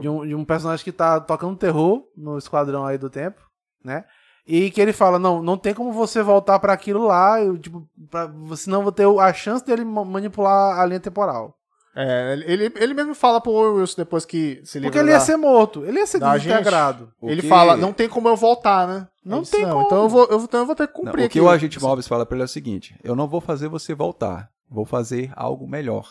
[0.00, 3.40] de um, de um personagem que tá tocando terror no esquadrão aí do tempo,
[3.84, 4.04] né?
[4.46, 7.86] E que ele fala, não, não tem como você voltar pra aquilo lá, eu, tipo,
[8.10, 11.54] pra, senão eu vou ter a chance dele ma- manipular a linha temporal.
[11.94, 15.18] É, ele, ele mesmo fala pro Owen Wilson depois que se livra Porque ele ia
[15.18, 15.84] da- ser morto.
[15.84, 16.32] Ele ia ser gente.
[16.42, 17.12] desintegrado.
[17.20, 19.08] O Ele que- fala, não tem como eu voltar, né?
[19.24, 19.82] Não Ele disse, tem como.
[19.86, 21.40] Então eu vou, eu, então eu vou ter que Não, cumprir o que aqui.
[21.40, 24.48] o agente Mobius fala pra ele é o seguinte: eu não vou fazer você voltar,
[24.70, 26.06] vou fazer algo melhor.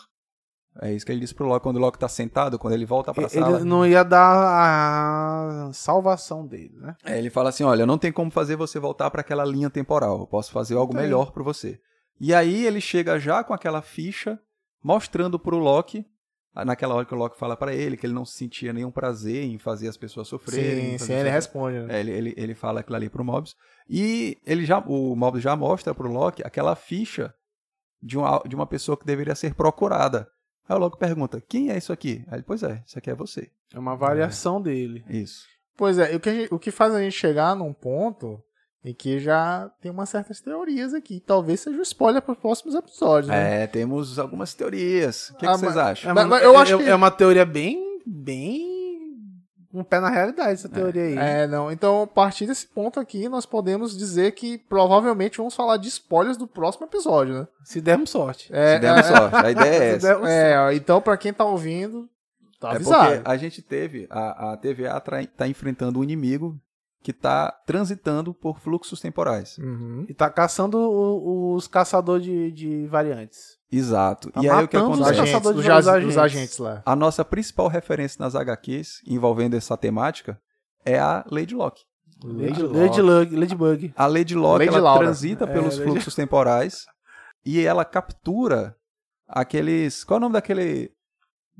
[0.80, 3.12] É isso que ele diz pro Loki quando o Loki tá sentado, quando ele volta
[3.12, 3.56] pra sala.
[3.58, 6.96] Ele não ia dar a salvação dele, né?
[7.04, 10.20] É, ele fala assim: olha, não tem como fazer você voltar pra aquela linha temporal.
[10.20, 11.02] Eu posso fazer algo Tem.
[11.02, 11.80] melhor pra você.
[12.20, 14.38] E aí ele chega já com aquela ficha,
[14.82, 16.06] mostrando pro Loki,
[16.54, 19.58] naquela hora que o Loki fala pra ele que ele não sentia nenhum prazer em
[19.58, 20.98] fazer as pessoas sofrerem.
[20.98, 21.80] Sim, sim, ele responde.
[21.80, 21.96] né?
[21.96, 23.56] É, ele, ele, ele fala aquilo ali pro Mobius.
[23.88, 27.34] E ele já, o Mobius já mostra pro Loki aquela ficha
[28.02, 30.28] de uma, de uma pessoa que deveria ser procurada.
[30.70, 32.24] Aí o Loki pergunta: quem é isso aqui?
[32.28, 33.50] Aí ele, pois é, isso aqui é você.
[33.74, 35.04] É uma variação dele.
[35.10, 35.44] Isso.
[35.76, 38.40] Pois é, o que, o que faz a gente chegar num ponto
[38.84, 41.18] em que já tem umas certas teorias aqui.
[41.20, 43.64] Talvez seja um spoiler para os próximos episódios, né?
[43.64, 45.30] É, temos algumas teorias.
[45.30, 46.10] O que, que Ah, vocês mas- acham?
[46.18, 48.69] É, uma- eu acho é- que- é uma teoria bem, bem
[49.72, 51.16] um pé na realidade essa teoria aí.
[51.16, 51.70] É, não.
[51.70, 56.36] Então, a partir desse ponto aqui, nós podemos dizer que provavelmente vamos falar de spoilers
[56.36, 57.48] do próximo episódio, né?
[57.64, 58.48] Se dermos sorte.
[58.52, 59.36] É, Se dermos é, sorte.
[59.36, 60.20] A ideia é essa.
[60.28, 62.08] é, então, para quem tá ouvindo,
[62.58, 63.14] tá É avisado.
[63.16, 65.00] porque a gente teve, a, a TVA
[65.36, 66.58] tá enfrentando um inimigo
[67.02, 69.56] que tá transitando por fluxos temporais.
[69.56, 70.04] Uhum.
[70.08, 73.58] E tá caçando o- os caçadores de, de variantes.
[73.72, 74.30] Exato.
[74.32, 75.36] Tá e aí o que matando os Os acontece?
[75.36, 75.50] agentes.
[75.56, 76.08] os, agentes.
[76.08, 76.82] os agentes lá.
[76.84, 80.40] A nossa principal referência nas HQs envolvendo essa temática
[80.84, 81.82] é a Lady Locke.
[82.24, 82.76] Lady, Locke.
[82.78, 83.92] Lady Lug, Ladybug.
[83.96, 85.04] A Lady Locke Lady ela Laura.
[85.04, 86.84] transita É, pelos Lady- fluxos temporais
[87.46, 88.76] e ela captura
[89.28, 90.04] aqueles.
[90.04, 90.90] Qual é o nome daquele.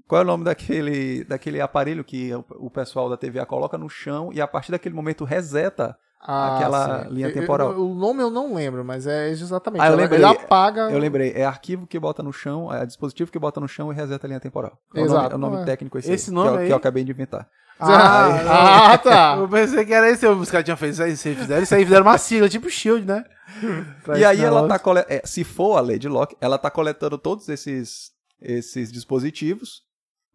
[0.07, 3.89] Qual é o nome daquele, daquele aparelho que o, o pessoal da TVA coloca no
[3.89, 5.97] chão e a partir daquele momento reseta?
[6.23, 7.14] Ah, Aquela sim.
[7.14, 7.73] linha Eu- temporal.
[7.73, 9.81] eu- o nome eu não lembro, mas é exatamente.
[9.81, 10.18] Ah, eu Ela- lembrei.
[10.18, 10.91] Ele apaga.
[10.91, 13.95] Eu lembrei, é arquivo que bota no chão, é dispositivo que bota no chão e
[13.97, 14.79] reseta a linha temporal.
[14.95, 15.33] É o nome, Exato.
[15.33, 15.64] é o nome É.
[15.64, 16.66] técnico esse, Esse aí, nome que, eu, aí?
[16.66, 17.49] que eu acabei de inventar.
[17.83, 19.37] Ah, tá.
[19.41, 20.27] Eu pensei que era esse.
[20.27, 21.16] Os caras tinham feito isso aí.
[21.16, 23.25] Vocês fizeram isso aí, fizeram uma sigla, tipo Shield, né?
[24.05, 25.01] Pra E aí ela tá cole...
[25.09, 28.11] é, se for a Lady Locke, ela tá coletando todos esses
[28.43, 29.83] esses dispositivos.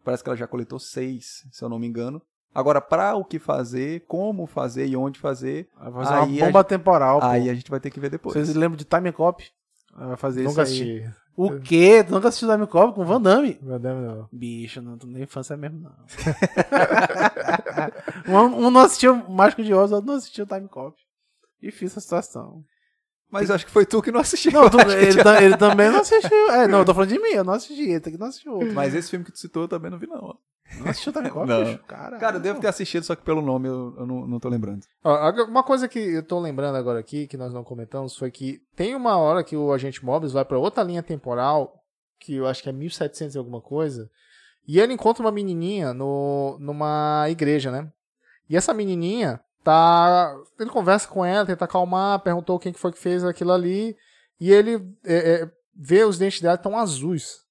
[0.04, 2.20] Parece que ela já coletou seis, se eu não me engano.
[2.56, 6.46] Agora, pra o que fazer, como fazer e onde fazer, Vai fazer aí uma a
[6.46, 7.20] bomba temporal.
[7.20, 7.26] pô.
[7.26, 8.34] aí a gente vai ter que ver depois.
[8.34, 9.44] Vocês lembram de Time Cop?
[9.94, 11.02] Vai fazer Nunca isso aí.
[11.04, 11.16] assisti.
[11.36, 12.02] O quê?
[12.02, 13.58] Tu nunca assistiu Time Cop com Van Damme?
[13.60, 14.28] Meu Deus, não.
[14.32, 15.92] Bicho, não tô nem infância mesmo, não.
[18.28, 20.96] um, um não assistiu Mágico de Oz, o outro não assistiu Time Cop.
[21.60, 22.64] Difícil a situação.
[23.30, 24.52] Mas acho que foi tu que não assistiu.
[24.52, 26.50] Não, tu- ele, ta- ele também não assistiu.
[26.52, 27.82] É, não, eu tô falando de mim, eu não assisti.
[27.82, 28.72] Ele tem que não assistiu outro.
[28.72, 30.36] Mas esse filme que tu citou eu também não vi, não.
[30.78, 31.64] Não assistiu Time Cop, Não.
[31.64, 31.78] bicho?
[31.86, 34.48] Cara, Cara, eu devo ter assistido, só que pelo nome eu, eu não, não tô
[34.48, 34.84] lembrando.
[35.04, 38.60] Ó, Uma coisa que eu tô lembrando agora aqui, que nós não comentamos, foi que
[38.74, 41.82] tem uma hora que o agente Mobius vai pra outra linha temporal,
[42.18, 44.10] que eu acho que é 1700 e alguma coisa,
[44.66, 47.90] e ele encontra uma menininha no, numa igreja, né?
[48.48, 50.34] E essa menininha tá.
[50.58, 53.96] Ele conversa com ela, tenta acalmar, perguntou quem que foi que fez aquilo ali,
[54.40, 57.45] e ele é, é, vê os dentes dela tão azuis.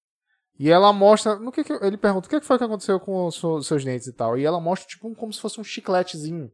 [0.57, 1.35] E ela mostra.
[1.35, 3.83] No que que- ele pergunta o que que foi que aconteceu com os seus- seus
[3.83, 4.37] dentes e tal.
[4.37, 6.49] E ela mostra, tipo, um- como se fosse um chicletezinho.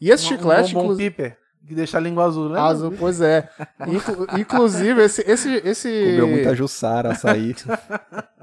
[0.00, 1.36] E esse um, chiclete, um bombom piper,
[1.66, 2.58] que deixa a língua azul, né?
[2.60, 3.48] Azul, pois é.
[3.88, 5.22] Inclu- inclusive, esse.
[5.30, 7.54] esse, esse Comeu muita Jussara, açaí.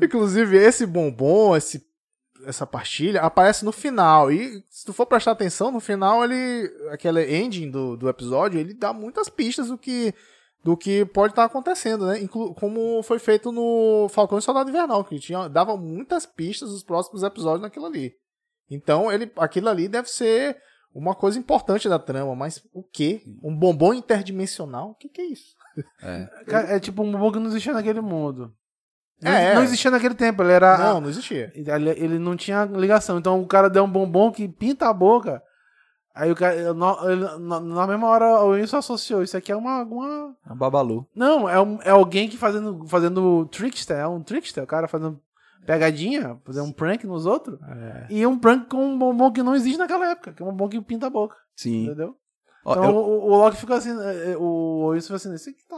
[0.00, 1.84] inclusive, esse bombom, esse,
[2.44, 4.30] essa pastilha, aparece no final.
[4.30, 6.70] E se tu for prestar atenção, no final ele.
[6.90, 10.14] Aquela ending do, do episódio, ele dá muitas pistas do que.
[10.66, 12.20] Do que pode estar acontecendo, né?
[12.20, 16.82] Inclu como foi feito no Falcão e Soldado Invernal, que tinha, dava muitas pistas dos
[16.82, 18.12] próximos episódios naquilo ali.
[18.68, 20.56] Então, ele, aquilo ali deve ser
[20.92, 23.22] uma coisa importante da trama, mas o quê?
[23.44, 24.90] Um bombom interdimensional?
[24.90, 25.54] O que, que é isso?
[26.02, 26.28] É.
[26.74, 28.52] É tipo um bombom que não existia naquele mundo.
[29.22, 29.54] Não, É.
[29.54, 30.76] não existia naquele tempo, ele era.
[30.78, 31.52] Não, não existia.
[31.54, 33.18] Ele, ele não tinha ligação.
[33.18, 35.40] Então o cara deu um bombom que pinta a boca.
[36.16, 36.72] Aí o cara.
[36.72, 39.22] Na, na- mesma hora o Wilson associou.
[39.22, 39.82] Isso aqui é uma.
[39.82, 40.34] uma...
[40.44, 41.06] A Babalu.
[41.14, 43.98] Não, é, um, é alguém que fazendo, fazendo trickster.
[43.98, 44.64] É um trickster.
[44.64, 45.20] O cara fazendo
[45.66, 47.58] pegadinha, fazendo um prank nos outros.
[47.62, 48.06] É.
[48.08, 50.32] E um prank com um bombom que não existe naquela época.
[50.32, 51.36] Que é um bombom que pinta a boca.
[51.54, 51.84] Sim.
[51.84, 52.16] Entendeu?
[52.64, 53.90] Ó, Então eu- o, o Loki ficou assim.
[54.00, 55.34] é, é, O Wilson ficou assim.
[55.34, 55.76] Isso aqui tá.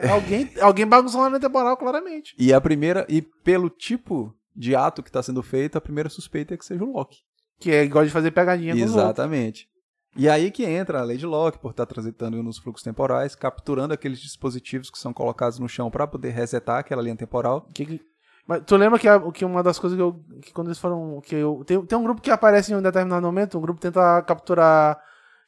[0.00, 2.34] é Alguém, alguém bagunçou na linha temporal, claramente.
[2.38, 6.54] E a primeira, e pelo tipo de ato que está sendo feito, a primeira suspeita
[6.54, 7.18] é que seja o Loki.
[7.58, 8.74] Que é igual de fazer pegadinha.
[8.74, 9.68] Exatamente.
[10.16, 14.18] E aí que entra a Lady Locke, por estar transitando nos fluxos temporais, capturando aqueles
[14.20, 17.66] dispositivos que são colocados no chão para poder resetar aquela linha temporal.
[17.72, 18.00] Que que-
[18.46, 20.20] Mas tu lembra que, a- que uma das coisas que eu.
[20.42, 21.20] Que quando eles foram.
[21.22, 24.20] Que eu, tem, tem um grupo que aparece em um determinado momento, um grupo tenta
[24.22, 24.98] capturar.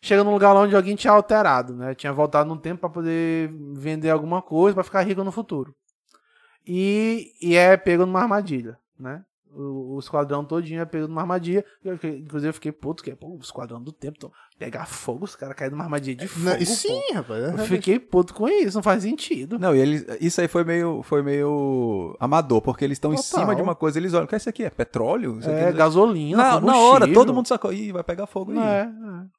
[0.01, 1.95] Chega num lugar lá onde alguém tinha alterado, né?
[1.95, 5.75] Tinha voltado num tempo pra poder vender alguma coisa, pra ficar rico no futuro.
[6.67, 9.23] E, e é pego numa armadilha, né?
[9.57, 11.65] O, o esquadrão todinho é pego numa armadilha.
[11.85, 14.17] Eu fiquei- inclusive, eu fiquei puto, que é, pô, o esquadrão do tempo.
[14.19, 16.45] Então, pegar fogo, os caras caem numa armadilha de fogo.
[16.47, 16.73] Não, e pô.
[16.73, 17.59] sim, rapaz.
[17.59, 19.59] Eu fiquei puto com isso, não faz sentido.
[19.59, 23.55] Não, e eles, isso aí foi meio, foi meio amador, porque eles estão em cima
[23.55, 24.65] de uma coisa, eles olham, o que é isso aqui?
[24.65, 25.39] É petróleo?
[25.39, 28.59] Isso É, aqui- gasolina, na, na hora, todo mundo sacou, ih, vai pegar fogo aí.
[28.59, 29.35] É, é.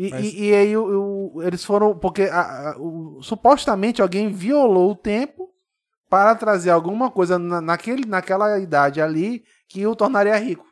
[0.00, 1.98] E, Mas- e, e aí o- o- eles foram.
[1.98, 5.47] Porque a- a- o- supostamente alguém violou o tempo
[6.08, 10.66] para trazer alguma coisa na, naquele, naquela idade ali que o tornaria rico.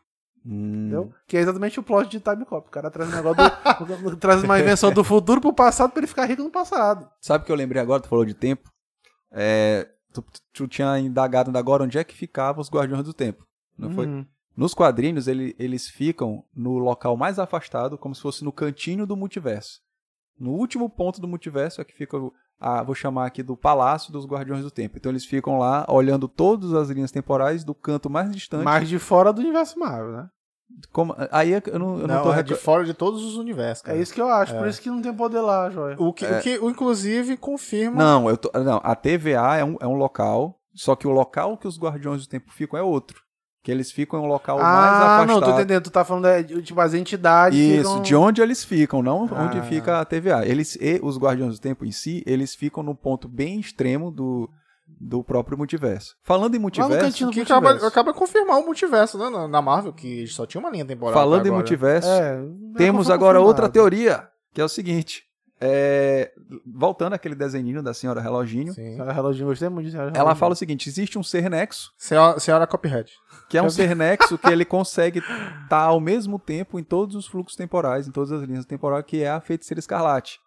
[0.45, 0.81] Hum.
[0.87, 1.13] Entendeu?
[1.27, 2.69] Que é exatamente o plot de Time Cop.
[2.69, 3.43] O cara traz um negócio
[4.09, 7.09] do, traz uma invenção do futuro pro passado pra ele ficar rico no passado.
[7.21, 8.01] Sabe o que eu lembrei agora?
[8.03, 8.71] Tu falou de tempo.
[9.33, 13.45] É, tu, tu tinha indagado ainda agora onde é que ficavam os Guardiões do Tempo.
[13.77, 14.07] Não foi?
[14.07, 14.25] Uhum.
[14.57, 19.17] Nos quadrinhos, ele- eles ficam no local mais afastado, como se fosse no cantinho do
[19.17, 19.81] multiverso.
[20.39, 24.13] No último ponto do multiverso é que fica, o- a, vou chamar aqui do Palácio
[24.13, 24.97] dos Guardiões do Tempo.
[24.97, 28.65] Então eles ficam lá olhando todas as linhas temporais do canto mais distante.
[28.65, 30.29] Mais de fora do universo Marvel, né?
[30.93, 33.23] Como- aí é que eu não, eu não, Não, tô é de fora de todos
[33.25, 33.97] os universos, cara.
[33.97, 34.55] É isso que eu acho.
[34.57, 35.97] Por isso que não tem poder lá, Joia.
[35.99, 38.03] O que, o que o, inclusive, confirma...
[38.03, 41.57] Não, eu tô- não, a TVA é um, é um local, só que o local
[41.57, 43.23] que os Guardiões do Tempo ficam é outro.
[43.67, 45.27] Que eles ficam em um local mais Ah, afastado.
[45.27, 45.83] não, tô entendendo.
[45.83, 48.03] Tu tá falando, é, de- tipo, as entidades Isso, ficam...
[48.03, 49.43] de onde eles ficam, não Ah.
[49.43, 50.47] onde fica a TVA.
[50.47, 54.49] Eles e os Guardiões do Tempo em si, eles ficam no ponto bem extremo do,
[54.87, 56.15] do próprio multiverso.
[56.23, 57.67] Falando em multiverso, cantinho que multiverso.
[57.75, 59.29] acaba, acaba de confirmar o multiverso, né?
[59.31, 61.13] Na, na Marvel, que só tinha uma linha temporal.
[61.13, 62.39] falando em multiverso, É,
[62.77, 63.47] temos foi agora confirmado.
[63.49, 65.25] outra teoria, que é o seguinte.
[65.61, 66.33] É,
[66.67, 68.93] voltando àquele desenhinho da senhora Reloginho, Sim.
[68.93, 70.37] Senhora Reloginho, gostei muito de Senhora ela Reloginho.
[70.41, 73.11] fala o seguinte: existe um ser nexo Senhora, senhora Copyhead.
[73.49, 75.21] que é um ser nexo que ele consegue
[75.65, 79.23] estar ao mesmo tempo em todos os fluxos temporais, em todas as linhas temporais, que
[79.23, 80.39] é a feiticeira escarlate.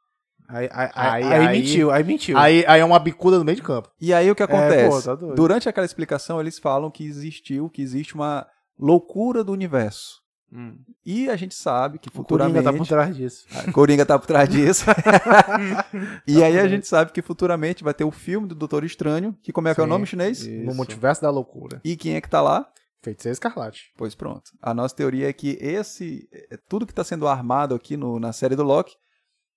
[0.48, 2.36] Aí, aí, Aí- aí, mentiu, aí mentiu.
[2.38, 3.90] Aí, aí é uma bicuda no meio de campo.
[4.02, 5.08] E aí o que acontece?
[5.08, 5.34] pô, tá.
[5.36, 8.48] Durante aquela explicação, eles falam que existiu, que existe uma
[8.80, 10.19] loucura do universo.
[10.52, 10.78] Hum.
[11.06, 12.64] E a gente sabe que O Coringa futuramente.
[12.64, 13.46] tá por trás disso.
[13.68, 14.86] A Coringa tá por trás disso.
[16.28, 19.52] e aí a gente sabe que futuramente vai ter o filme do Doutor Estranho, que
[19.54, 19.90] como é que é o Sim.
[19.90, 20.40] nome chinês?
[20.42, 20.66] Isso.
[20.66, 21.80] No multiverso da loucura.
[21.84, 22.68] E quem é que tá lá?
[23.02, 23.92] Feiticeira Escarlate.
[23.98, 24.52] Pois pronto.
[24.62, 26.28] A nossa teoria é que esse.
[26.34, 28.94] é, Tudo que está sendo armado aqui no- na série do Loki,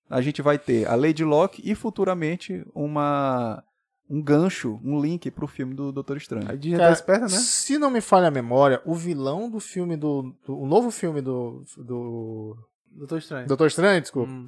[0.09, 3.63] a gente vai ter a Lady Loki e futuramente uma.
[4.09, 6.57] Um gancho, um link pro filme do Doutor A Estranho.
[6.57, 7.29] Disney Cara, tá esperta, né?
[7.29, 10.35] Se não me falha a memória, o vilão do filme do.
[10.45, 11.63] do- o novo filme do.
[11.77, 12.57] do.
[12.91, 13.47] Doutor Estranho.
[13.47, 14.29] Doutor Estranho, desculpa.
[14.31, 14.45] Hum.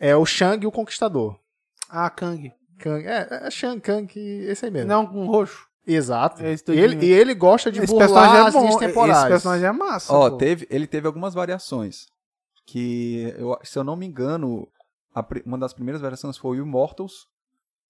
[0.00, 1.38] É o Shang e o Conquistador.
[1.88, 2.50] Ah, Kang.
[2.78, 4.88] Kang, é, é Shang, Kang, esse aí mesmo.
[4.88, 5.66] Não, com roxo.
[5.86, 6.42] Exato.
[6.42, 8.78] É E ele, e ele gosta de Esse burlar personagem é as bom.
[8.78, 9.18] temporais.
[9.18, 10.12] Esse personagem é massa.
[10.12, 10.36] Ó, pô.
[10.38, 12.06] teve, ele teve algumas variações.
[12.66, 14.66] Que, eu, se eu não me engano,
[15.14, 17.26] a uma das primeiras variações foi o Immortals.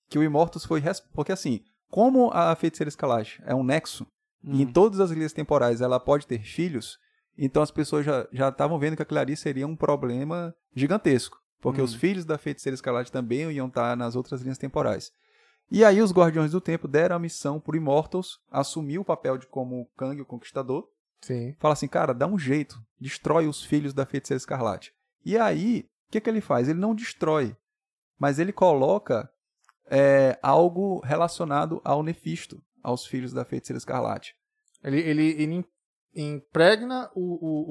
[0.09, 0.81] Que o Immortals foi.
[0.81, 4.07] res- Porque assim, como a feiticeira escalate é um nexo,
[4.43, 4.73] e em Hum.
[4.73, 6.99] todas as linhas temporais ela pode ter filhos,
[7.39, 11.39] então as pessoas já já estavam vendo que aquilo ali seria um problema gigantesco.
[11.61, 11.85] Porque Hum.
[11.85, 15.11] os filhos da feiticeira escalate também iam estar nas outras linhas temporais.
[15.71, 19.47] E aí os Guardiões do Tempo deram a missão pro Immortals assumir o papel de
[19.47, 20.87] como Kang, o Conquistador,
[21.23, 21.57] Sim.
[21.59, 24.93] fala assim, cara, dá um jeito, destrói os filhos da feiticeira escarlate.
[25.25, 26.69] E aí, o que, que ele faz?
[26.69, 27.57] Ele não destrói,
[28.19, 29.31] mas ele coloca
[29.91, 34.35] é, algo relacionado ao Nefisto, aos filhos da feiticeira escarlate.
[34.83, 35.65] Ele, ele, ele im-
[36.15, 37.65] impregna o- o-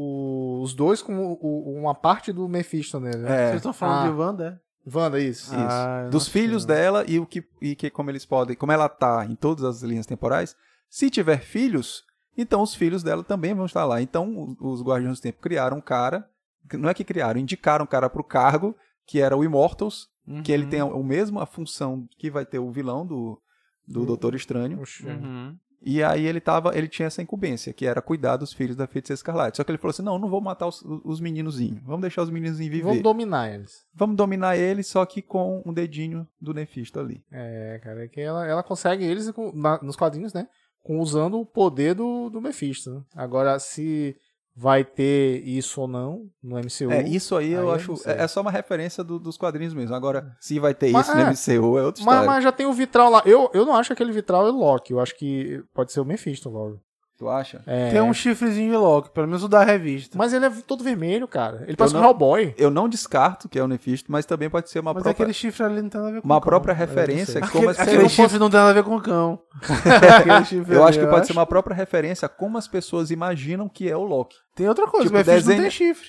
[0.60, 3.18] o- os dois com o- o- uma parte do Mephisto nele.
[3.18, 3.32] Né?
[3.32, 4.12] É, Vocês estão falando Ah.
[4.12, 4.90] de Wanda, é?
[4.98, 5.54] Wanda, isso.
[5.54, 5.56] isso.
[5.56, 9.26] Ah, Dos filhos dela e o que, e que como eles podem, como ela tá
[9.26, 10.56] em todas as linhas temporais,
[10.90, 12.04] se tiver filhos,
[12.38, 14.02] então os filhos dela também vão estar lá.
[14.02, 16.28] Então os Guardiões do Tempo criaram um cara,
[16.74, 20.08] não é que criaram, indicaram um cara pro cargo, que era o Immortals,
[20.44, 20.70] que ele Uhum.
[20.70, 23.42] tem o mesmo a função que vai ter o vilão do,
[23.88, 24.82] do Doutor Estranho.
[25.04, 25.58] Uhum.
[25.86, 29.18] E aí ele tava, ele tinha essa incumbência, que era cuidar dos filhos da Feiticeira
[29.18, 29.58] Escarlate.
[29.58, 31.82] Só que ele falou assim: "Não, não vou matar os, os meninozinhos.
[31.84, 32.84] Vamos deixar os meninozinhos viver.
[32.86, 33.86] Vamos Vamos, dominar eles.
[34.16, 37.22] dominar eles só que com um dedinho do Nefisto ali.
[37.30, 40.48] É, cara, é que ela, ela consegue eles com- na- nos quadrinhos, né?
[40.82, 42.90] Com, usando o poder do, do Mephisto.
[42.90, 43.02] né?
[43.14, 44.16] Agora, se
[44.56, 46.92] vai ter isso ou não no MCU.
[46.92, 49.96] É, isso aí, aí eu acho é, é só uma referência do- dos quadrinhos mesmo.
[49.96, 51.30] Agora, se vai ter Mas isso no é.
[51.32, 52.26] MCU é outra mas, história.
[52.26, 53.24] mas já tem o vitral lá.
[53.26, 54.94] Eu, eu não acho que aquele vitral é Loki.
[54.94, 56.80] Eu acho que pode ser o Mephisto logo.
[57.24, 57.62] Tu acha?
[57.66, 57.90] É.
[57.92, 60.18] Tem um chifrezinho de Loki, pelo menos o da revista.
[60.18, 61.64] Mas ele é todo vermelho, cara.
[61.66, 62.54] Ele parece não- um Hellboy.
[62.58, 65.34] Eu não descarto que é o Nefisto, mas também pode ser uma Mas própria aquele
[65.34, 66.50] chifre ali não tem nada a ver com uma o cão.
[66.50, 69.02] própria eu não referência como Aquele, aquele chifre não tem nada a ver com o
[69.02, 69.40] cão.
[70.68, 73.90] Eu ali, acho que pode ser uma própria referência a como as pessoas imaginam que
[73.90, 74.36] é o Loki.
[74.56, 76.08] Tem outra coisa, tipo, o Mephisto desenho- não tem chifre.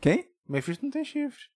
[0.00, 0.26] Quem?
[0.48, 1.51] O Mephisto não tem chifre.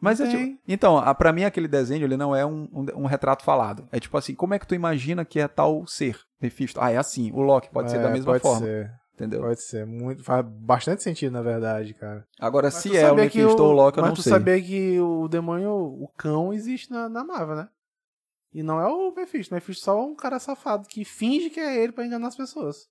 [0.00, 3.06] Mas é tipo, então, a, pra mim aquele desenho ele não é um, um, um
[3.06, 3.88] retrato falado.
[3.90, 6.80] É tipo assim, como é que tu imagina que é tal ser, Mephisto?
[6.80, 7.30] Ah, é assim.
[7.32, 9.40] O Loki pode ser É, da mesma pode forma, Ser, entendeu?
[9.40, 9.86] pode ser.
[9.86, 12.26] Muito, faz bastante sentido, na verdade, cara.
[12.38, 14.32] Agora, Mas se tu é o Mephisto ou o Loki, eu mas não tu sei.
[14.32, 17.68] sabia que o demônio, o cão, existe na, na Marvel, né?
[18.52, 19.52] E não é o Mephisto.
[19.52, 22.36] O Mephisto só é um cara safado que finge que é ele pra enganar as
[22.36, 22.88] pessoas.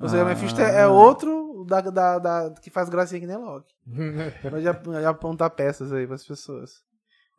[0.00, 0.30] Ou seja, o Ah.
[0.30, 3.72] Mephisto é, é outro da, da, da- que faz gracinha que nem Loki.
[4.50, 6.70] Pode ap- apontar peças aí pras pessoas.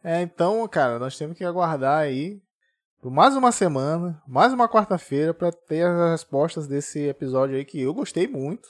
[0.03, 2.39] É, então, cara, nós temos que aguardar aí
[3.01, 7.81] por mais uma semana, mais uma quarta-feira, pra ter as respostas desse episódio aí que
[7.81, 8.69] eu gostei muito.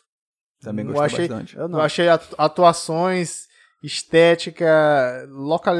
[0.62, 1.58] Também Eu gostei achei- bastante.
[1.58, 1.80] Eu não.
[1.80, 3.48] Eu achei atu- atuações,
[3.84, 5.76] estética, local,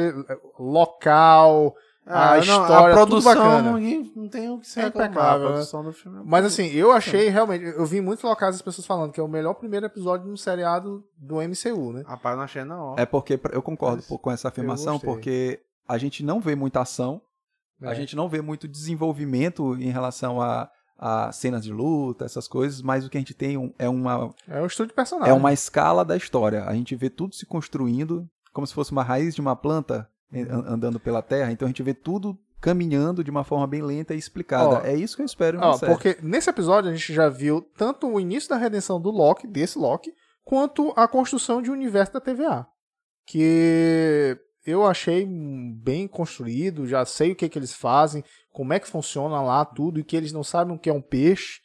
[0.58, 1.74] local.
[2.06, 3.72] A história, a tudo produção bacana.
[3.78, 5.34] ninguém não tem o que se É reclamar.
[5.34, 5.44] a né?
[5.46, 8.86] produção do filme é Mas assim, eu achei realmente, eu vi muitos locais as pessoas
[8.86, 12.02] falando que é o melhor primeiro episódio de um seriado do MCU, né?
[12.06, 12.80] Rapaz, não achei não.
[12.90, 12.94] ó.
[12.98, 17.20] É porque eu concordo Mas com essa afirmação, porque a gente não vê muita ação,
[17.80, 17.94] a É.
[17.94, 23.04] gente não vê muito desenvolvimento em relação a, a cenas de luta, essas coisas, mas
[23.04, 25.30] o que a gente tem é uma, É um estudo de personagem.
[25.32, 26.64] é uma escala da história.
[26.64, 30.06] A gente vê tudo se construindo como se fosse uma raiz de uma planta an-
[30.32, 34.18] andando pela terra, então a gente vê tudo caminhando de uma forma bem lenta e
[34.18, 34.76] explicada.
[34.76, 38.06] Ó, é isso que eu espero Ó, porque nesse episódio a gente já viu tanto
[38.06, 40.14] o início da redenção do Loki, desse Loki,
[40.44, 42.66] quanto a construção de um universo da TVA.
[43.26, 48.88] Que eu achei bem construído, já sei o que, que eles fazem, como é que
[48.88, 51.60] funciona lá tudo, e que eles não sabem o que é um peixe.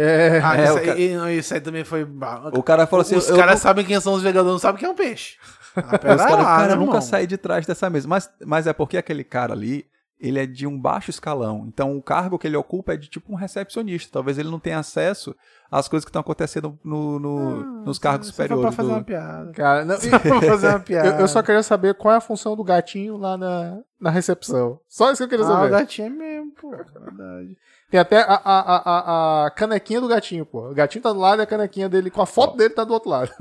[0.00, 2.06] É, Ah, É, isso, o aí, cara- não, isso aí também foi.
[2.52, 4.88] O cara falou assim, Os caras eu- sabem quem são os Vingadores, não sabem quem
[4.88, 5.36] é um peixe.
[5.76, 8.06] Ah, Os pera cara, lá, cara, né, eu nunca saí de trás dessa mesa.
[8.08, 9.86] Mas, mas é porque aquele cara ali,
[10.20, 11.64] ele é de um baixo escalão.
[11.68, 14.10] Então o cargo que ele ocupa é de tipo um recepcionista.
[14.12, 15.34] Talvez ele não tenha acesso
[15.70, 18.62] às coisas que estão acontecendo no, no- nos cargos Só superiores.
[18.62, 19.52] pra fazer do- uma piada.
[19.52, 21.08] cara, não, Só fazer uma piada.
[21.10, 24.80] eu, eu só queria saber qual é a função do gatinho lá na, na recepção.
[24.88, 25.70] Só isso que eu queria Ah, o saber.
[25.70, 26.70] gatinho é mesmo, pô.
[26.70, 27.56] Verdade.
[27.90, 30.68] Tem até a, a, a, a- a canequinha do gatinho, pô.
[30.70, 32.92] O gatinho tá do lado e a canequinha dele, com a foto dele, tá do
[32.92, 33.30] outro lado.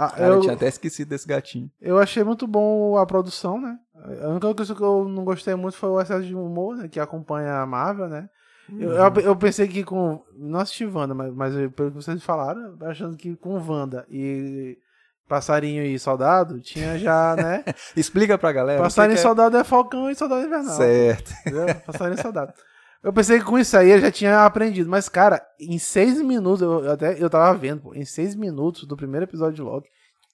[0.00, 0.34] Ah, Cara, eu...
[0.34, 1.68] eu, tinha até esquecido desse gatinho.
[1.80, 3.76] eu achei muito bom a produção, né?
[4.22, 6.86] A única coisa que eu não gostei muito foi o excesso de humor, né?
[6.86, 8.28] Que acompanha a Marvel, né?
[8.78, 10.22] Eu, eu, eu pensei que com.
[10.36, 14.78] Não assisti Wanda, mas, mas pelo que vocês falaram, achando que com Wanda e
[15.28, 17.64] Passarinho e Soldado, tinha já, né?
[17.96, 18.80] Explica pra galera.
[18.80, 20.76] Passarinho e é- Soldado é Falcão e Soldado Invernal.
[20.76, 21.32] Certo.
[21.40, 21.74] Entendeu?
[21.84, 22.52] Passarinho e Soldado.
[23.02, 26.62] Eu pensei que com isso aí eu já tinha aprendido, mas cara, em seis minutos,
[26.62, 29.88] eu, até eu tava vendo, pô, em seis minutos do primeiro episódio de Loki,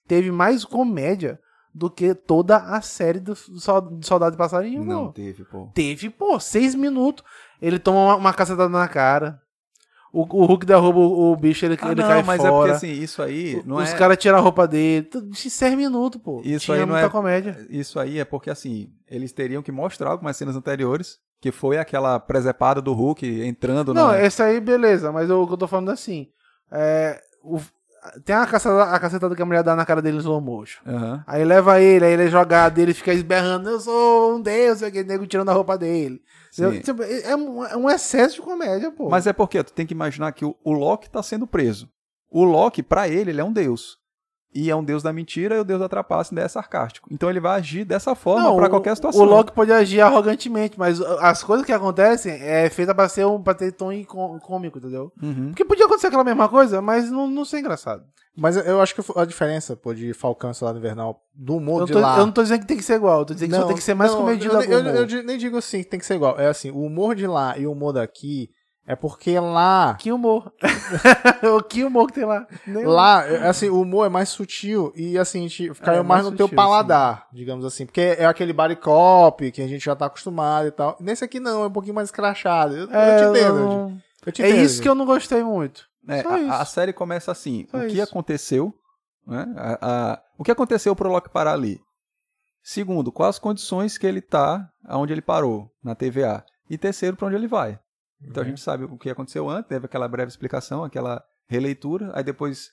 [0.09, 1.39] teve mais comédia
[1.75, 4.85] do que toda a série do do Soldado Passarinho.
[4.85, 5.13] Não pô.
[5.13, 5.69] teve, pô.
[5.75, 7.25] Teve, pô, seis minutos.
[7.61, 9.41] Ele toma uma, uma cacetada na cara.
[10.13, 12.73] O, o Hulk derruba o, o bicho, ele, Ah, ele não, cai mas é fora.
[12.73, 13.97] porque assim, isso aí não Os é.
[13.97, 15.09] caras tiram a roupa dele.
[15.29, 16.41] De seis minutos, pô.
[16.45, 17.67] Isso Tinha aí não muita é- comédia.
[17.69, 22.19] Isso aí é porque assim, eles teriam que mostrar algumas cenas anteriores, que foi aquela
[22.19, 24.23] presepada do Hulk entrando Não, na.
[24.23, 26.29] esse aí, beleza, mas o que eu tô falando é assim.
[26.73, 27.61] É, o-
[28.25, 30.81] tem a cacetada, a cacetada que a mulher dá na cara dele em slow motion.
[30.87, 31.23] Aham.
[31.27, 35.07] Aí leva ele, aí ele é jogado, ele fica esberrando, eu sou um deus, aquele
[35.07, 36.23] nego tirando a roupa dele.
[36.83, 39.11] Tipo, É, um, é um excesso de comédia, pô.
[39.11, 41.91] Mas é porque tu tem que imaginar que o, o Loki tá sendo preso.
[42.31, 43.99] O Loki, pra ele, ele é um deus.
[44.55, 47.09] E é um deus da mentira e o deus da trapaça ainda é sarcástico.
[47.11, 49.23] Então ele vai agir dessa forma Não, pra o- qualquer situação.
[49.23, 53.43] O Loki pode agir arrogantemente, mas as coisas que acontecem é feita pra ser um
[53.43, 53.91] pra ter tom
[54.41, 55.13] cômico, entendeu?
[55.23, 55.49] Uhum.
[55.49, 58.05] Porque podia acontecer aquela mesma coisa, mas não, não ser engraçado.
[58.37, 61.87] Mas eu acho que a diferença, pô, de Falcão e Soldado Invernal, do humor Eu,
[61.87, 62.19] de tô- lá...
[62.19, 63.77] eu não tô dizendo que tem que ser igual, eu tô dizendo que só tem
[63.77, 66.15] que ser mais não, comedido eu, eu, eu nem digo assim que tem que ser
[66.15, 66.39] igual.
[66.39, 68.51] É assim, o humor de lá e o humor daqui
[68.87, 69.95] é porque lá.
[69.99, 70.53] Que humor.
[71.57, 72.47] o que humor que tem lá?
[72.67, 72.89] Nenhum.
[72.91, 76.23] Lá, é, assim, o humor é mais sutil e assim, a gente caiu É, mais
[76.23, 77.87] mais no teu sutil, paladar, digamos assim.
[77.87, 80.97] Porque é aquele body cop que a gente já tá acostumado e tal.
[81.01, 82.77] Nesse aqui não, é um pouquinho mais escrachado.
[82.77, 83.59] Eu, É, eu te entendo.
[83.59, 83.75] eu Ed.
[83.75, 85.87] não- Eu te É entendo, isso que eu não gostei muito.
[86.09, 86.53] É, Só a- isso.
[86.53, 87.67] a, série começa assim.
[87.71, 88.03] Só o que isso.
[88.03, 88.75] aconteceu?
[89.27, 89.47] né?
[89.57, 89.79] A-
[90.13, 91.81] a- o que aconteceu pro Loki parar ali?
[92.63, 96.45] Segundo, quais as condições que ele tá aonde ele parou, na TVA?
[96.69, 97.79] E terceiro, para onde ele vai.
[98.27, 98.47] Então Uhum.
[98.47, 102.71] a gente sabe o que aconteceu antes, teve aquela breve explicação, aquela releitura, aí depois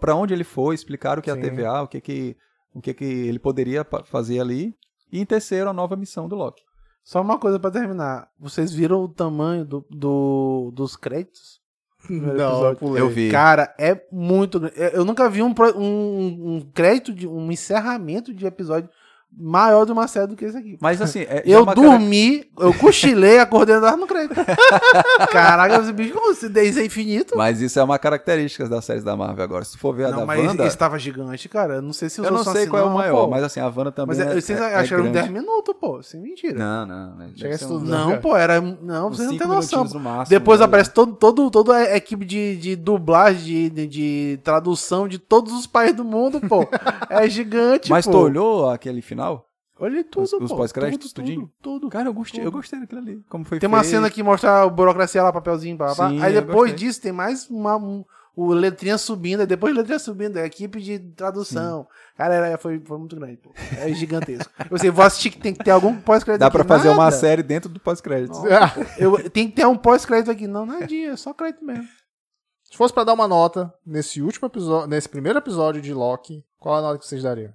[0.00, 1.42] para onde ele foi, explicar o que é a Sim.
[1.42, 2.36] TVA, o que que
[2.72, 4.74] o que que ele poderia fazer ali.
[5.10, 6.62] E em terceiro, a nova missão do Loki.
[7.02, 8.28] Só uma coisa pra terminar.
[8.38, 11.60] Vocês viram o tamanho do, do- dos créditos?
[12.10, 12.88] Não, episódio.
[12.88, 12.98] eu.
[12.98, 13.30] Eu vi.
[13.30, 14.60] Cara, é muito.
[14.92, 18.90] Eu nunca vi um, um, um crédito, de, um encerramento de episódio
[19.38, 20.78] maior de uma série do que esse aqui.
[20.80, 24.34] Mas assim, é, já é Eu uma cara- dormi, eu cochilei, acordei tava no crédito.
[25.30, 27.36] Caraca, esse bicho, como se isso é infinito?
[27.36, 29.64] Mas isso é uma característica das séries da Marvel agora.
[29.64, 31.74] Se tu for ver a Não, da mas Wanda, esse, esse tava gigante, cara.
[31.76, 33.30] Eu não sei se eu não sei qual é o não, maior, pô.
[33.30, 35.18] mas assim, a Wanda também Mas é, vocês é- é acharam grande.
[35.18, 36.02] 10 minutos, pô.
[36.02, 36.58] Sem mentira.
[36.58, 37.16] Não, não.
[37.18, 38.20] Deve Chega tudo, Não, cara.
[38.20, 38.60] pô, era.
[38.60, 39.84] Não, uns você não tem noção.
[39.84, 40.66] no máximo, Depois né?
[40.66, 45.52] aparece todo, todo, toda a equipe de, de dublagem, de, de, de tradução de todos
[45.52, 46.66] os países do mundo, pô.
[47.08, 48.10] É gigante, Mas pô.
[48.12, 49.15] tu olhou aquele final?
[49.78, 50.56] Olhei tudo, Os- os pô.
[50.56, 51.52] pós-créditos, tudo, tudinho?
[51.62, 51.90] tudo, tudo.
[51.90, 52.56] Cara, eu gostei, eu Tudo.
[52.56, 53.22] gostei daquilo ali.
[53.28, 53.90] Como foi Tem uma feito.
[53.94, 56.08] cena que mostra a burocracia lá, papelzinho, blá, blá, blá.
[56.10, 57.76] Sim, Aí eu depois disso tem mais uma.
[57.76, 58.02] Um,
[58.34, 61.86] o letrinha subindo, aí depois letrinha subindo, a equipe de tradução.
[62.16, 63.52] Cara, era, foi, foi muito grande, pô.
[63.78, 64.50] É gigantesco.
[64.70, 66.56] Eu sei, vou assistir que tem que ter algum pós-crédito Dá aqui.
[66.56, 67.16] pra fazer uma Nada.
[67.16, 68.38] série dentro do pós-créditos.
[68.98, 70.46] Eu, tem que ter um pós-crédito aqui.
[70.46, 71.84] Não, nadinha, é só crédito mesmo.
[72.64, 76.76] Se fosse pra dar uma nota nesse último episódio, nesse primeiro episódio de Loki, qual
[76.76, 77.52] a nota que vocês dariam?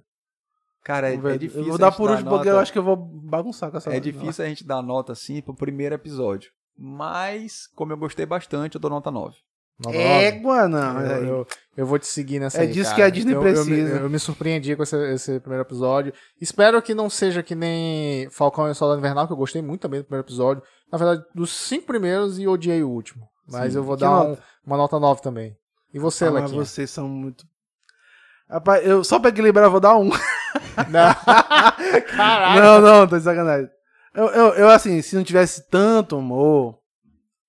[0.84, 1.60] Cara, é, é difícil.
[1.62, 3.76] eu vou a dar gente por último porque eu acho que eu vou bagunçar com
[3.76, 4.00] essa É nota.
[4.12, 6.50] difícil a gente dar nota assim pro primeiro episódio.
[6.76, 9.36] Mas, como eu gostei bastante, eu dou nota 9.
[9.84, 10.08] Nota nove?
[10.24, 11.00] Égua, não.
[11.00, 12.96] Eu, é- eu, eu vou te seguir nessa É aí, disso cara.
[12.96, 13.96] que a Disney Eu- eu precisa.
[14.00, 16.12] Eu, me surpreendi com esse, esse primeiro episódio.
[16.40, 19.80] Espero que não seja que nem Falcão e o Soldado Invernal, que eu gostei muito
[19.82, 20.62] também do primeiro episódio.
[20.90, 23.26] Na verdade, dos cinco primeiros e odiei o último.
[23.48, 23.78] Mas Sim.
[23.78, 24.42] eu vou Que dar um- nota?
[24.66, 25.56] uma nota 9 também.
[25.94, 26.64] E você, Ah, mas Lequinha?
[26.64, 27.44] vocês são muito.
[28.52, 30.10] Rapaz, eu, só pra equilibrar, eu vou dar um.
[30.10, 31.14] Não.
[32.14, 32.62] Caralho.
[32.62, 33.68] Não, não, tô de sacanagem.
[34.14, 36.76] Eu, eu, eu, assim, se não tivesse tanto humor,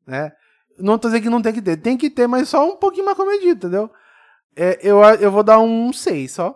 [0.07, 0.31] né?
[0.79, 1.77] Não tô dizendo que não tem que ter.
[1.77, 3.91] Tem que ter, mas só um pouquinho mais comedido, entendeu?
[4.55, 6.55] É, eu, eu vou dar um 6 só.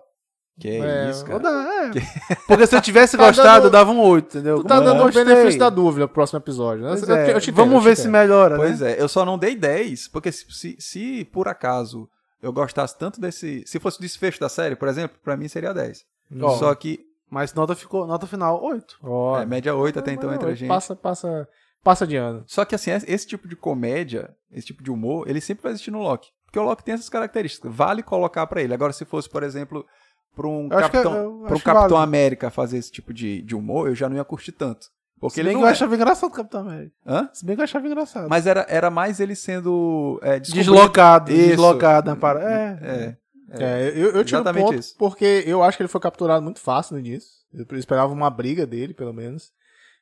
[0.60, 1.54] Que É, isso, Vou cara.
[1.54, 2.36] dar, é.
[2.48, 4.58] Porque se eu tivesse Tá gostado, dando- eu dava um 8, entendeu?
[4.58, 6.84] Tu tá Como dando o benefício da dúvida pro próximo episódio.
[6.84, 6.92] né?
[7.08, 8.94] Eu- é, eu te entendo, Vamos te ver se melhora, Pois né?
[8.94, 12.10] é, eu só não dei 10, porque se, se, se por acaso
[12.42, 13.64] eu gostasse tanto desse.
[13.66, 16.06] Se fosse o desfecho da série, por exemplo, pra mim seria 10.
[16.42, 16.50] Ó.
[16.58, 19.00] Só que Mas nota ficou, nota final 8.
[19.04, 20.70] Ó, é, média 8 até então entre a gente.
[20.70, 21.48] Passa, passa,
[21.84, 22.44] passa de ano.
[22.48, 25.92] Só que assim, esse tipo de comédia, esse tipo de humor, ele sempre vai existir
[25.92, 26.30] no Loki.
[26.46, 27.74] Porque o Loki tem essas características.
[27.76, 28.74] Vale colocar pra ele.
[28.74, 29.86] Agora, se fosse, por exemplo,
[30.34, 31.12] pra um Eu que- Capitão,
[31.46, 31.96] pra um Capitão válido.
[31.98, 34.88] América fazer esse tipo de, de humor, eu já não ia curtir tanto.
[35.20, 35.72] Porque Se ele bem que não eu é...
[35.72, 36.94] achava engraçado o Capitão América.
[37.06, 37.30] Hã?
[37.34, 38.30] Se bem que eu achava engraçado.
[38.30, 41.48] Mas era, era mais ele sendo é, deslocado, Isso.
[41.50, 42.50] deslocado na parada.
[42.52, 42.78] É.
[42.84, 43.18] É.
[43.50, 44.96] É, eu, eu tiro um exatamente ponto isso.
[44.98, 47.30] porque eu acho que ele foi capturado muito fácil no início.
[47.54, 49.52] Eu esperava uma briga dele, pelo menos.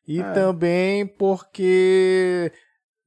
[0.08, 0.32] E É.
[0.34, 2.52] também porque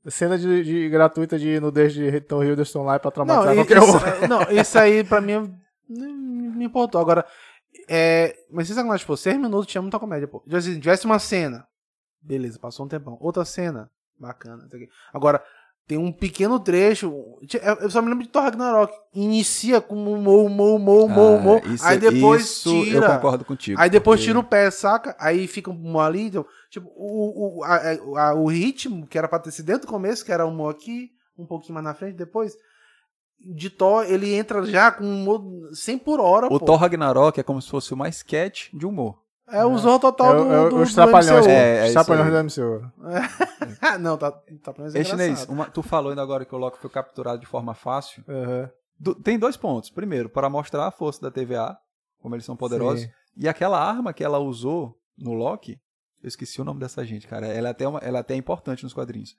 [0.06, 3.56] cena de, de gratuita de nudez de Tom Hiddleston lá é pra Não, traumatizar e-
[3.56, 3.84] qualquer um.
[4.22, 5.52] isso, não, isso aí pra mim
[5.88, 6.12] não
[6.54, 7.00] me importou.
[7.00, 7.24] Agora,
[7.88, 10.40] é, mas se sacanagem, pô, seis minutos tinha muita comédia, pô.
[10.40, 11.66] Tipo assim, tivesse uma cena,
[12.20, 13.16] beleza, passou um tempão.
[13.20, 14.68] Outra cena, bacana.
[15.12, 15.42] Agora,
[15.86, 17.38] tem um pequeno trecho,
[17.80, 21.68] eu só me lembro de Thor Ragnarok, inicia com humor, humor, humor, humor, humor, Ah,
[21.72, 23.14] isso- aí depois isso Eu tira.
[23.16, 23.80] concordo contigo.
[23.80, 25.16] Aí depois porque- tira o pé, saca?
[25.18, 27.80] Aí fica um ali, então, tipo, o, o, a-
[28.28, 31.10] a- o ritmo, que era pra ter sido desde o começo, que era um aqui,
[31.38, 32.54] um pouquinho mais na frente, depois,
[33.40, 35.42] de Thor, ele entra já com um humor
[35.72, 36.60] 100 por hora, O pô.
[36.60, 39.22] Thor Ragnarok é como se fosse uma sketch de humor.
[39.50, 41.50] É o Zorro total do, É, é, do, os do trapalhões, MCU.
[41.50, 42.92] É, é os trapalhões da MCU.
[44.00, 44.32] Não, tá,
[44.62, 47.46] tá pra Ei, chinês, uma- tu falou ainda agora que o Loki foi capturado de
[47.46, 48.22] forma fácil.
[48.28, 48.70] Aham.
[48.98, 49.90] Do- tem dois pontos.
[49.90, 51.76] Primeiro, para mostrar a força da TVA,
[52.20, 53.02] como eles são poderosos.
[53.02, 53.10] Sim.
[53.36, 55.78] E aquela arma que ela usou no Loki,
[56.22, 57.46] eu esqueci o nome dessa gente, cara.
[57.46, 59.34] Ela é até, uma- ela é até importante nos quadrinhos.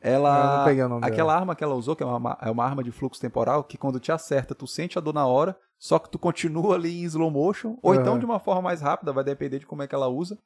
[0.00, 0.58] Eu Ela.
[0.58, 2.82] não peguei o nome aquela arma que ela usou, que é uma, é uma arma
[2.84, 6.08] de fluxo temporal, que quando te acerta, tu sente a dor na hora, só que
[6.10, 8.00] tu continua ali em slow motion, ou Aham.
[8.00, 10.38] então de uma forma mais rápida, vai depender de como é que ela usa.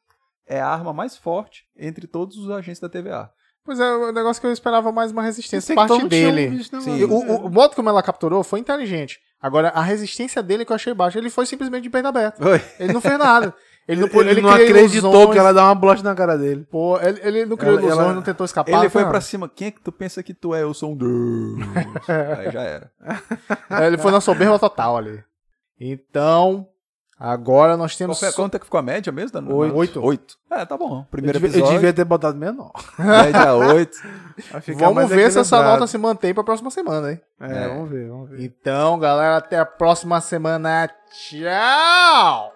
[0.46, 3.30] É a arma mais forte entre todos os agentes da TVA.
[3.64, 6.50] Pois é, o negócio que eu esperava mais uma resistência que parte dele.
[6.50, 7.02] né, Sim.
[7.04, 9.18] o, o, o modo como ela capturou foi inteligente.
[9.42, 12.40] Agora, a resistência dele que eu achei baixa, ele foi simplesmente de peito aberto.
[12.46, 12.60] Oi.
[12.78, 13.52] Ele não fez nada.
[13.88, 16.66] Ele não, Ele, não cria acreditou ilusões, que ela dá uma blocha na cara dele.
[16.68, 18.72] Pô, ele, ele não criou Ela- ilusões, ela- não tentou escapar.
[18.72, 19.20] Ele não foi nada.
[19.20, 19.48] cima.
[19.48, 20.62] Quem é que tu pensa que tu é?
[20.62, 21.68] Eu sou um Deus.
[22.38, 22.90] Aí já era.
[23.70, 25.22] É, Ele foi na soberba total ali.
[25.80, 26.66] Então,
[27.16, 28.18] agora nós Qual temos.
[28.18, 29.40] foi- quanto é que ficou a média mesmo?
[29.40, 29.54] Dan?
[29.54, 29.76] Oito.
[29.76, 30.02] Oito.
[30.04, 30.34] Oito.
[30.50, 31.00] É, tá bom.
[31.00, 31.72] Eu Primeiro eu episódio.
[31.74, 32.72] devia ter botado menor.
[32.98, 33.96] Média oito.
[34.78, 37.20] Vamos mais ver se essa nota se mantém pra próxima semana, hein?
[37.40, 37.68] É, É.
[37.68, 38.42] vamos ver, vamos ver.
[38.42, 40.90] Então, galera, até a próxima semana.
[41.12, 42.55] Tchau!